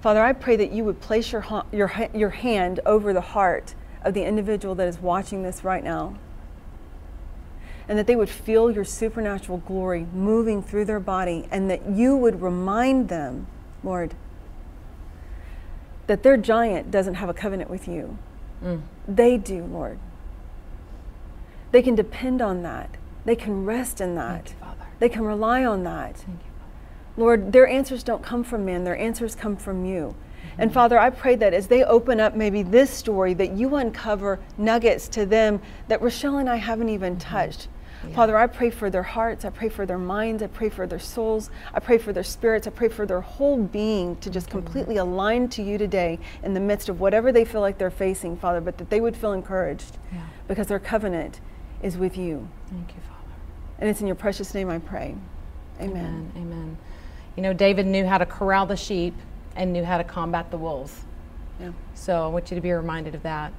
Father, 0.02 0.22
I 0.22 0.34
pray 0.34 0.58
that 0.58 0.72
you 0.72 0.84
would 0.84 1.00
place 1.00 1.32
your, 1.32 1.42
ha- 1.42 1.66
your, 1.72 1.92
your 2.14 2.32
hand 2.32 2.82
over 2.86 3.14
the 3.14 3.22
heart 3.22 3.74
of 4.04 4.14
the 4.14 4.24
individual 4.24 4.76
that 4.76 4.88
is 4.88 4.98
watching 5.00 5.44
this 5.44 5.64
right 5.64 5.84
now. 5.84 6.18
And 7.88 7.98
that 7.98 8.08
they 8.08 8.16
would 8.18 8.30
feel 8.30 8.70
your 8.70 8.84
supernatural 8.84 9.60
glory 9.60 10.08
moving 10.14 10.62
through 10.62 10.86
their 10.86 11.00
body, 11.00 11.48
and 11.52 11.70
that 11.70 11.90
you 11.90 12.18
would 12.18 12.42
remind 12.42 13.08
them, 13.08 13.48
Lord, 13.82 14.14
that 16.08 16.24
their 16.24 16.38
giant 16.38 16.92
doesn't 16.92 17.16
have 17.16 17.30
a 17.30 17.34
covenant 17.34 17.70
with 17.70 17.88
you. 17.88 18.18
Mm. 18.64 18.82
They 19.08 19.38
do, 19.38 19.64
Lord. 19.64 20.00
They 21.72 21.82
can 21.82 21.96
depend 21.96 22.42
on 22.42 22.64
that, 22.64 22.98
they 23.24 23.36
can 23.36 23.66
rest 23.66 24.02
in 24.02 24.16
that, 24.16 24.54
you, 24.60 24.68
they 25.00 25.10
can 25.10 25.24
rely 25.24 25.64
on 25.64 25.84
that. 25.84 26.18
Thank 26.18 26.40
you, 26.40 26.52
Lord, 27.18 27.54
their 27.54 27.68
answers 27.68 28.04
don't 28.04 28.24
come 28.24 28.44
from 28.44 28.66
man, 28.66 28.84
their 28.84 28.98
answers 28.98 29.36
come 29.36 29.56
from 29.56 29.86
you. 29.86 30.16
Mm-hmm. 30.16 30.62
And 30.62 30.74
Father, 30.74 31.00
I 31.00 31.10
pray 31.10 31.36
that 31.38 31.54
as 31.54 31.68
they 31.68 31.84
open 31.84 32.20
up 32.20 32.36
maybe 32.36 32.62
this 32.62 32.90
story, 32.90 33.34
that 33.36 33.54
you 33.54 33.76
uncover 33.76 34.40
nuggets 34.58 35.08
to 35.10 35.26
them 35.26 35.62
that 35.88 36.02
Rochelle 36.02 36.38
and 36.38 36.50
I 36.50 36.58
haven't 36.58 36.90
even 36.90 37.18
touched. 37.18 37.70
Father, 38.16 38.36
I 38.38 38.48
pray 38.48 38.70
for 38.72 38.90
their 38.90 39.04
hearts, 39.04 39.46
I 39.46 39.50
pray 39.52 39.70
for 39.70 39.86
their 39.86 39.98
minds, 39.98 40.42
I 40.42 40.48
pray 40.48 40.70
for 40.70 40.88
their 40.88 41.00
souls, 41.00 41.50
I 41.74 41.80
pray 41.80 41.98
for 41.98 42.12
their 42.12 42.24
spirits, 42.24 42.66
I 42.68 42.72
pray 42.72 42.90
for 42.90 43.06
their 43.06 43.22
whole 43.22 43.58
being 43.58 44.16
to 44.18 44.30
just 44.30 44.50
completely 44.50 44.98
align 44.98 45.50
to 45.50 45.62
you 45.62 45.78
today 45.78 46.20
in 46.44 46.54
the 46.54 46.60
midst 46.60 46.90
of 46.90 47.00
whatever 47.00 47.32
they 47.32 47.46
feel 47.46 47.62
like 47.62 47.78
they're 47.78 47.92
facing, 47.92 48.38
Father, 48.38 48.60
but 48.60 48.78
that 48.80 48.90
they 48.90 49.00
would 49.02 49.16
feel 49.16 49.34
encouraged 49.34 49.98
Yeah. 50.14 50.22
because 50.48 50.68
their 50.68 50.80
covenant 50.80 51.42
is 51.82 51.98
with 51.98 52.18
you. 52.18 52.48
Thank 52.70 52.90
you, 52.90 53.02
Father. 53.08 53.36
And 53.80 53.90
it's 53.90 54.02
in 54.02 54.08
your 54.08 54.16
precious 54.16 54.54
name 54.54 54.70
I 54.70 54.80
pray. 54.80 55.16
Amen. 55.80 55.96
Amen. 55.96 56.32
Amen. 56.36 56.78
You 57.36 57.44
know, 57.44 57.54
David 57.54 57.86
knew 57.86 58.06
how 58.06 58.18
to 58.18 58.26
corral 58.26 58.66
the 58.66 58.76
sheep 58.76 59.14
and 59.56 59.72
knew 59.74 59.84
how 59.86 59.98
to 59.98 60.04
combat 60.04 60.52
the 60.52 60.58
wolves. 60.58 61.06
Yeah. 61.60 61.72
So 61.94 62.24
I 62.24 62.28
want 62.28 62.52
you 62.52 62.56
to 62.56 62.62
be 62.62 62.72
reminded 62.72 63.16
of 63.16 63.24
that 63.24 63.54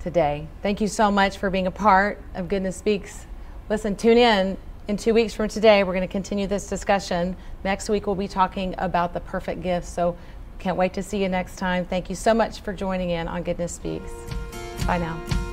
today. 0.00 0.46
Thank 0.62 0.80
you 0.80 0.88
so 0.88 1.10
much 1.10 1.38
for 1.38 1.50
being 1.50 1.66
a 1.66 1.70
part 1.70 2.22
of 2.34 2.48
Goodness 2.48 2.76
Speaks. 2.76 3.26
Listen, 3.68 3.96
tune 3.96 4.18
in 4.18 4.56
in 4.88 4.96
two 4.96 5.12
weeks 5.12 5.34
from 5.34 5.48
today. 5.48 5.84
We're 5.84 5.92
going 5.92 6.06
to 6.06 6.12
continue 6.12 6.46
this 6.46 6.68
discussion. 6.68 7.36
Next 7.64 7.88
week, 7.88 8.06
we'll 8.06 8.16
be 8.16 8.28
talking 8.28 8.74
about 8.78 9.12
the 9.12 9.20
perfect 9.20 9.62
gift. 9.62 9.86
So 9.86 10.16
can't 10.58 10.76
wait 10.76 10.94
to 10.94 11.02
see 11.02 11.22
you 11.22 11.28
next 11.28 11.56
time. 11.56 11.84
Thank 11.84 12.08
you 12.08 12.16
so 12.16 12.32
much 12.34 12.60
for 12.60 12.72
joining 12.72 13.10
in 13.10 13.28
on 13.28 13.42
Goodness 13.42 13.72
Speaks. 13.72 14.12
Bye 14.86 14.98
now. 14.98 15.47